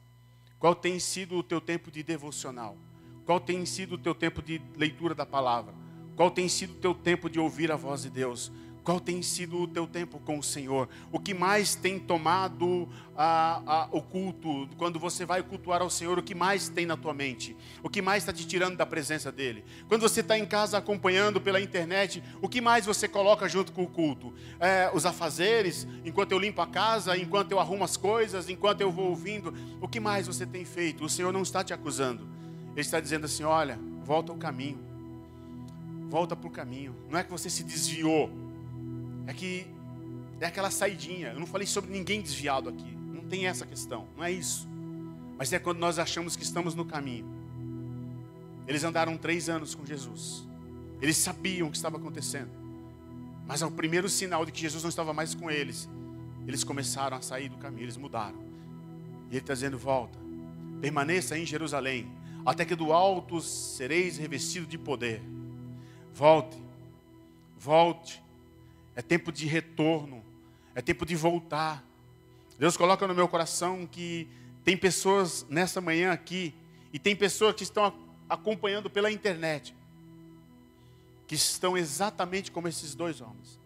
[0.58, 2.76] Qual tem sido o teu tempo de devocional?
[3.24, 5.72] Qual tem sido o teu tempo de leitura da palavra?
[6.14, 8.52] Qual tem sido o teu tempo de ouvir a voz de Deus?
[8.84, 10.88] Qual tem sido o teu tempo com o Senhor?
[11.12, 14.68] O que mais tem tomado a, a, o culto?
[14.76, 17.56] Quando você vai cultuar ao Senhor, o que mais tem na tua mente?
[17.80, 19.64] O que mais está te tirando da presença dEle?
[19.86, 23.84] Quando você está em casa acompanhando pela internet, o que mais você coloca junto com
[23.84, 24.34] o culto?
[24.58, 28.90] É, os afazeres, enquanto eu limpo a casa, enquanto eu arrumo as coisas, enquanto eu
[28.90, 31.04] vou ouvindo, o que mais você tem feito?
[31.04, 32.26] O Senhor não está te acusando.
[32.72, 34.78] Ele está dizendo assim: olha, volta ao caminho.
[36.08, 36.96] Volta para o caminho.
[37.08, 38.41] Não é que você se desviou
[39.26, 39.66] é que
[40.40, 41.28] é aquela saidinha.
[41.28, 42.90] Eu não falei sobre ninguém desviado aqui.
[43.12, 44.06] Não tem essa questão.
[44.16, 44.68] Não é isso.
[45.38, 47.26] Mas é quando nós achamos que estamos no caminho.
[48.66, 50.46] Eles andaram três anos com Jesus.
[51.00, 52.50] Eles sabiam o que estava acontecendo.
[53.46, 55.88] Mas ao primeiro sinal de que Jesus não estava mais com eles,
[56.46, 58.38] eles começaram a sair do caminho, eles mudaram.
[59.30, 60.18] E ele está dizendo: volta,
[60.80, 62.10] permaneça em Jerusalém,
[62.46, 65.22] até que do alto sereis revestido de poder.
[66.14, 66.56] Volte,
[67.58, 68.22] volte,
[68.94, 70.22] é tempo de retorno.
[70.74, 71.84] É tempo de voltar.
[72.58, 74.28] Deus coloca no meu coração que
[74.64, 76.54] tem pessoas nessa manhã aqui,
[76.92, 77.92] e tem pessoas que estão
[78.28, 79.74] acompanhando pela internet,
[81.26, 83.58] que estão exatamente como esses dois homens.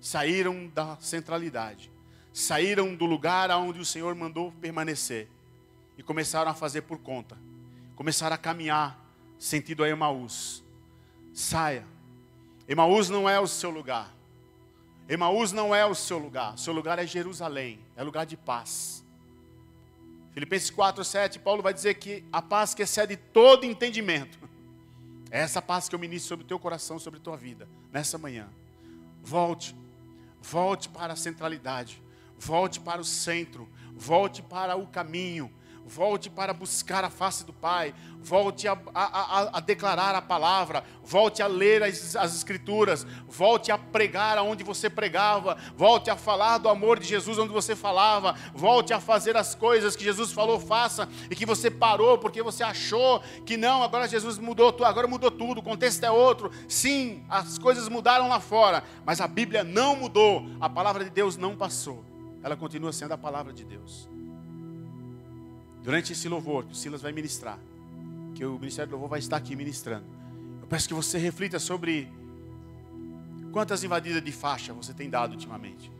[0.00, 1.90] Saíram da centralidade,
[2.32, 5.28] saíram do lugar aonde o Senhor mandou permanecer
[5.98, 7.36] e começaram a fazer por conta.
[7.96, 8.98] Começaram a caminhar
[9.38, 10.62] sentido a Emaús.
[11.34, 11.86] Saia.
[12.68, 14.14] Emaús não é o seu lugar.
[15.10, 19.04] Emaús não é o seu lugar, o seu lugar é Jerusalém, é lugar de paz.
[20.32, 24.38] Filipenses 4, 7, Paulo vai dizer que a paz que excede todo entendimento.
[25.28, 28.18] É essa paz que eu ministro sobre o teu coração, sobre a tua vida, nessa
[28.18, 28.48] manhã.
[29.20, 29.74] Volte,
[30.40, 32.00] volte para a centralidade,
[32.38, 35.52] volte para o centro, volte para o caminho,
[35.90, 40.84] volte para buscar a face do Pai, volte a, a, a, a declarar a palavra,
[41.02, 46.58] volte a ler as, as, Escrituras, volte a pregar onde você pregava, volte a falar
[46.58, 50.60] do amor de Jesus onde você falava, volte a fazer as coisas que Jesus falou,
[50.60, 55.30] faça, e que você parou porque você achou que não, agora Jesus mudou, agora mudou
[55.30, 56.52] tudo, o contexto é outro.
[56.68, 61.36] Sim, as coisas mudaram lá fora, mas a Bíblia não mudou, a palavra de Deus
[61.36, 62.04] não passou,
[62.44, 64.09] ela continua sendo a palavra de Deus
[65.90, 67.58] durante esse louvor que o Silas vai ministrar,
[68.36, 70.04] que o Ministério do Louvor vai estar aqui ministrando,
[70.60, 72.08] eu peço que você reflita sobre
[73.50, 75.90] quantas invadidas de faixa você tem dado ultimamente.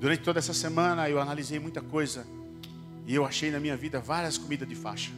[0.00, 2.26] Durante toda essa semana eu analisei muita coisa
[3.06, 5.10] e eu achei na minha vida várias comidas de faixa.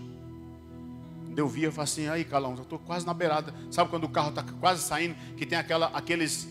[1.24, 3.54] Quando eu vi, eu falei assim, aí Calão, eu estou quase na beirada.
[3.70, 6.48] Sabe quando o carro está quase saindo, que tem aquela, aqueles,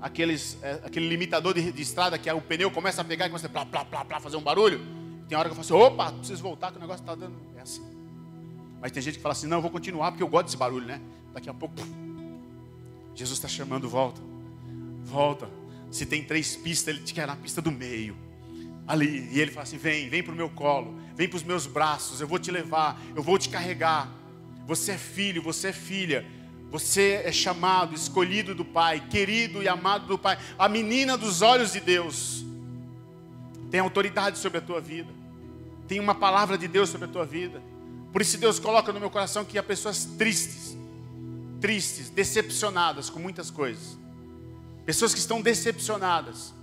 [0.00, 3.46] aqueles, é, aquele limitador de, de, estrada que o pneu começa a pegar e começa
[3.46, 4.97] a plá, plá, plá, plá, fazer um barulho?
[5.28, 7.36] Tem hora que eu falo assim, opa, preciso voltar que o negócio está dando.
[7.56, 7.84] É assim.
[8.80, 10.86] Mas tem gente que fala assim, não, eu vou continuar porque eu gosto desse barulho,
[10.86, 11.00] né?
[11.34, 11.88] Daqui a pouco, puf,
[13.14, 14.20] Jesus está chamando, volta.
[15.04, 15.50] Volta.
[15.90, 18.16] Se tem três pistas, ele te quer na pista do meio.
[18.86, 19.28] Ali.
[19.30, 22.20] E ele fala assim: vem, vem para o meu colo, vem para os meus braços,
[22.20, 24.10] eu vou te levar, eu vou te carregar.
[24.66, 26.24] Você é filho, você é filha.
[26.70, 31.72] Você é chamado, escolhido do Pai, querido e amado do Pai, a menina dos olhos
[31.72, 32.44] de Deus.
[33.70, 35.17] Tem autoridade sobre a tua vida
[35.88, 37.62] tem uma palavra de Deus sobre a tua vida.
[38.12, 40.76] Por isso Deus coloca no meu coração que há pessoas tristes,
[41.60, 43.98] tristes, decepcionadas com muitas coisas.
[44.84, 46.54] Pessoas que estão decepcionadas.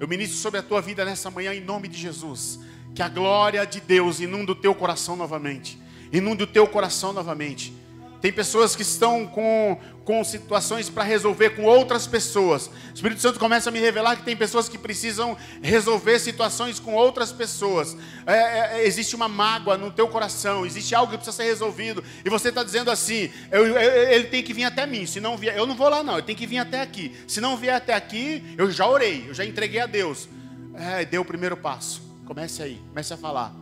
[0.00, 2.58] Eu ministro sobre a tua vida nessa manhã em nome de Jesus.
[2.94, 5.80] Que a glória de Deus inunde o teu coração novamente.
[6.12, 7.72] Inunde o teu coração novamente.
[8.20, 12.66] Tem pessoas que estão com, com situações para resolver com outras pessoas.
[12.66, 16.94] O Espírito Santo começa a me revelar que tem pessoas que precisam resolver situações com
[16.94, 17.96] outras pessoas.
[18.26, 22.02] É, é, é existe uma mágoa no teu coração, existe algo que precisa ser resolvido.
[22.24, 25.06] E você está dizendo assim: eu, eu, ele tem que vir até mim.
[25.06, 26.14] Se não vier, eu não vou lá, não.
[26.14, 27.16] Ele tem que vir até aqui.
[27.26, 30.28] Se não vier até aqui, eu já orei, eu já entreguei a Deus.
[30.74, 32.02] É, deu o primeiro passo.
[32.26, 33.54] Comece aí, comece a falar.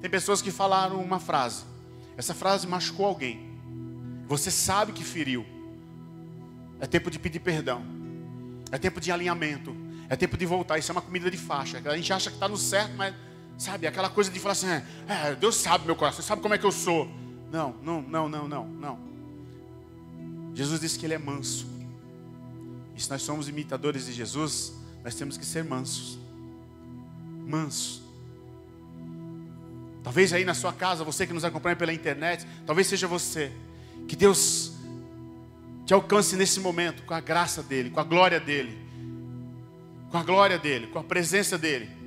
[0.00, 1.64] Tem pessoas que falaram uma frase.
[2.16, 3.51] Essa frase machucou alguém.
[4.26, 5.44] Você sabe que feriu.
[6.80, 7.84] É tempo de pedir perdão.
[8.70, 9.74] É tempo de alinhamento.
[10.08, 10.78] É tempo de voltar.
[10.78, 11.80] Isso é uma comida de faixa.
[11.84, 13.14] A gente acha que está no certo, mas
[13.56, 16.58] sabe aquela coisa de falar assim: é, é, Deus sabe meu coração, sabe como é
[16.58, 17.08] que eu sou.
[17.50, 18.98] Não, não, não, não, não, não.
[20.54, 21.66] Jesus disse que ele é manso.
[22.96, 24.72] E se nós somos imitadores de Jesus,
[25.04, 26.18] nós temos que ser mansos.
[27.46, 28.02] Manso.
[30.02, 33.52] Talvez aí na sua casa, você que nos acompanha pela internet, talvez seja você
[34.06, 34.72] que Deus
[35.84, 38.78] te alcance nesse momento com a graça dEle, com a glória dEle,
[40.10, 42.02] com a glória dEle, com a presença dEle.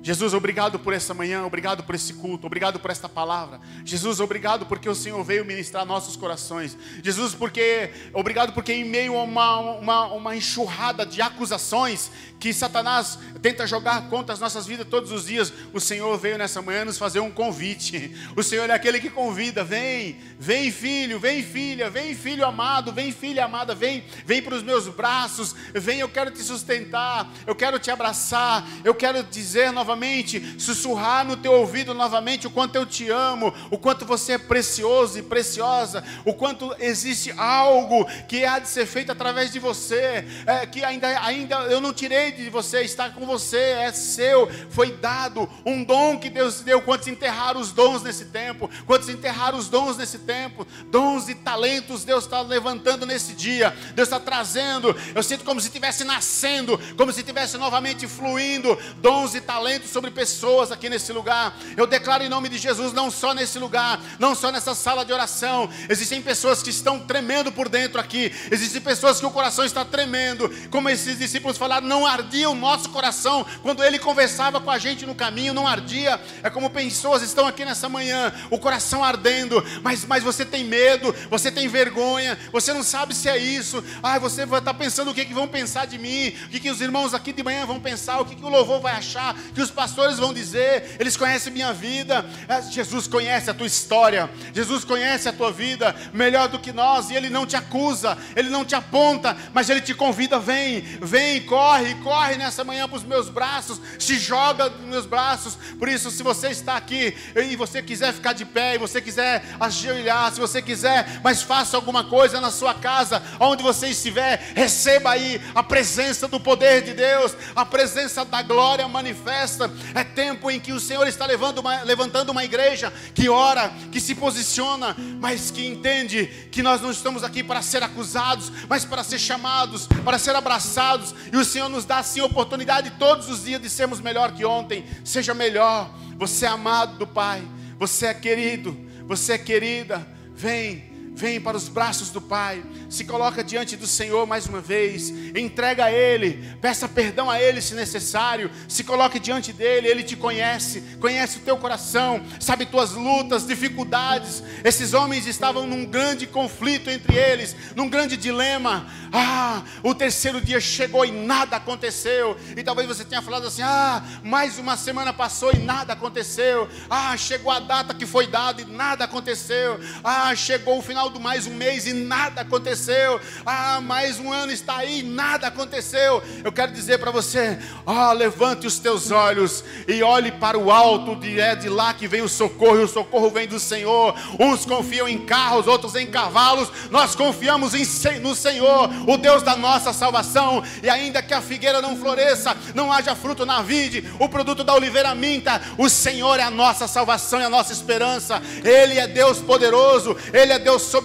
[0.00, 3.60] Jesus, obrigado por essa manhã, obrigado por esse culto, obrigado por esta palavra.
[3.84, 6.78] Jesus, obrigado porque o Senhor veio ministrar nossos corações.
[7.02, 13.18] Jesus, porque obrigado porque em meio a uma, uma, uma enxurrada de acusações que Satanás
[13.42, 16.98] tenta jogar contra as nossas vidas todos os dias, o Senhor veio nessa manhã nos
[16.98, 18.14] fazer um convite.
[18.36, 23.12] O Senhor é aquele que convida: vem, vem filho, vem filha, vem filho amado, vem
[23.12, 27.78] filha amada, vem, vem para os meus braços, vem, eu quero te sustentar, eu quero
[27.78, 33.08] te abraçar, eu quero dizer novamente sussurrar no teu ouvido novamente o quanto eu te
[33.08, 38.68] amo, o quanto você é precioso e preciosa, o quanto existe algo que há de
[38.68, 43.10] ser feito através de você, é, que ainda, ainda eu não tirei de você, está
[43.10, 46.82] com você, é seu, foi dado um dom que Deus deu.
[46.82, 48.70] Quantos enterraram os dons nesse tempo?
[48.86, 50.66] Quantos enterraram os dons nesse tempo?
[50.90, 54.94] Dons e talentos Deus está levantando nesse dia, Deus está trazendo.
[55.14, 60.10] Eu sinto como se estivesse nascendo, como se estivesse novamente fluindo dons e talentos sobre
[60.10, 61.56] pessoas aqui nesse lugar.
[61.76, 65.12] Eu declaro em nome de Jesus, não só nesse lugar, não só nessa sala de
[65.12, 65.68] oração.
[65.88, 68.32] Existem pessoas que estão tremendo por dentro aqui.
[68.50, 70.50] Existem pessoas que o coração está tremendo.
[70.70, 75.06] Como esses discípulos falaram, não ardia o nosso coração quando ele conversava com a gente
[75.06, 76.20] no caminho, não ardia.
[76.42, 81.14] É como pessoas estão aqui nessa manhã, o coração ardendo, mas, mas você tem medo,
[81.30, 83.82] você tem vergonha, você não sabe se é isso.
[84.02, 86.70] Ah, você vai estar pensando o que, que vão pensar de mim, o que, que
[86.70, 89.60] os irmãos aqui de manhã vão pensar, o que, que o louvor vai achar, que
[89.60, 92.24] os os pastores vão dizer, eles conhecem minha vida.
[92.48, 97.10] É, Jesus conhece a tua história, Jesus conhece a tua vida melhor do que nós,
[97.10, 101.42] e Ele não te acusa, Ele não te aponta, mas Ele te convida: vem, vem,
[101.42, 105.56] corre, corre nessa manhã para os meus braços, se joga nos meus braços.
[105.78, 109.44] Por isso, se você está aqui e você quiser ficar de pé, e você quiser
[109.60, 115.10] ajoelhar, se você quiser, mas faça alguma coisa na sua casa, onde você estiver, receba
[115.10, 119.70] aí a presença do poder de Deus, a presença da glória manifesta.
[119.94, 124.00] É tempo em que o Senhor está levando uma, levantando uma igreja que ora, que
[124.00, 129.04] se posiciona, mas que entende que nós não estamos aqui para ser acusados, mas para
[129.04, 133.60] ser chamados, para ser abraçados, e o Senhor nos dá assim oportunidade todos os dias
[133.60, 134.84] de sermos melhor que ontem.
[135.04, 137.42] Seja melhor, você é amado do Pai,
[137.78, 138.76] você é querido,
[139.06, 140.06] você é querida.
[140.34, 140.87] Vem,
[141.18, 145.86] vem para os braços do Pai, se coloca diante do Senhor mais uma vez, entrega
[145.86, 150.80] a Ele, peça perdão a Ele se necessário, se coloque diante dele, Ele te conhece,
[151.00, 154.44] conhece o teu coração, sabe tuas lutas, dificuldades.
[154.62, 158.86] Esses homens estavam num grande conflito entre eles, num grande dilema.
[159.12, 162.36] Ah, o terceiro dia chegou e nada aconteceu.
[162.56, 166.68] E talvez você tenha falado assim: ah, mais uma semana passou e nada aconteceu.
[166.88, 169.80] Ah, chegou a data que foi dada e nada aconteceu.
[170.04, 173.20] Ah, chegou o final do mais um mês e nada aconteceu.
[173.44, 176.22] Ah, mais um ano está aí e nada aconteceu.
[176.44, 181.16] Eu quero dizer para você: ah, levante os teus olhos e olhe para o alto,
[181.16, 184.14] de, é de lá que vem o socorro, e o socorro vem do Senhor.
[184.38, 186.70] Uns confiam em carros, outros em cavalos.
[186.90, 190.62] Nós confiamos em, no Senhor o Deus da nossa salvação.
[190.82, 194.74] E ainda que a figueira não floresça, não haja fruto na vide, o produto da
[194.74, 198.42] oliveira minta, o Senhor é a nossa salvação e a nossa esperança.
[198.64, 200.97] Ele é Deus poderoso, Ele é Deus soberano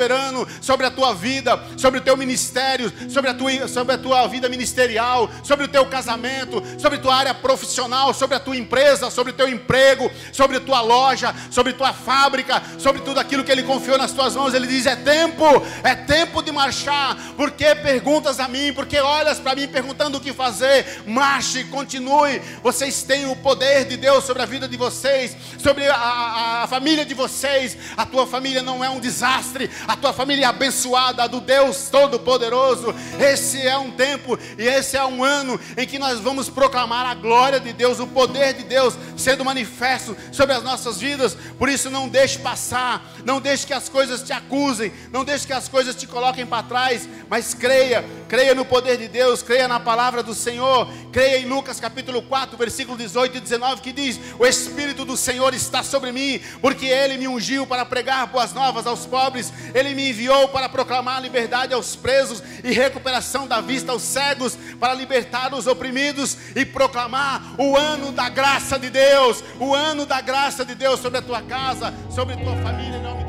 [0.61, 4.49] sobre a tua vida, sobre o teu ministério, sobre a tua, sobre a tua vida
[4.49, 9.31] ministerial, sobre o teu casamento, sobre a tua área profissional, sobre a tua empresa, sobre
[9.31, 13.51] o teu emprego, sobre a tua loja, sobre a tua fábrica, sobre tudo aquilo que
[13.51, 14.53] Ele confiou nas tuas mãos.
[14.53, 15.45] Ele diz: é tempo,
[15.83, 20.33] é tempo de marchar, porque perguntas a mim, porque olhas para mim perguntando o que
[20.33, 21.03] fazer.
[21.05, 22.41] Marche, continue.
[22.61, 26.67] Vocês têm o poder de Deus sobre a vida de vocês, sobre a, a, a
[26.67, 27.77] família de vocês.
[27.95, 32.93] A tua família não é um desastre, a tua família abençoada do Deus Todo-Poderoso.
[33.19, 37.13] Esse é um tempo e esse é um ano em que nós vamos proclamar a
[37.13, 41.37] glória de Deus, o poder de Deus sendo manifesto sobre as nossas vidas.
[41.59, 45.53] Por isso, não deixe passar, não deixe que as coisas te acusem, não deixe que
[45.53, 49.67] as coisas te coloquem para trás, mas creia creia, creia no poder de Deus, creia
[49.67, 54.19] na palavra do Senhor, creia em Lucas capítulo 4, versículo 18 e 19, que diz:
[54.39, 58.87] O Espírito do Senhor está sobre mim, porque Ele me ungiu para pregar boas novas
[58.87, 64.01] aos pobres, Ele me enviou para proclamar liberdade aos presos e recuperação da vista aos
[64.01, 70.05] cegos, para libertar os oprimidos e proclamar o ano da graça de Deus, o ano
[70.05, 73.22] da graça de Deus sobre a tua casa, sobre a tua família, em nome.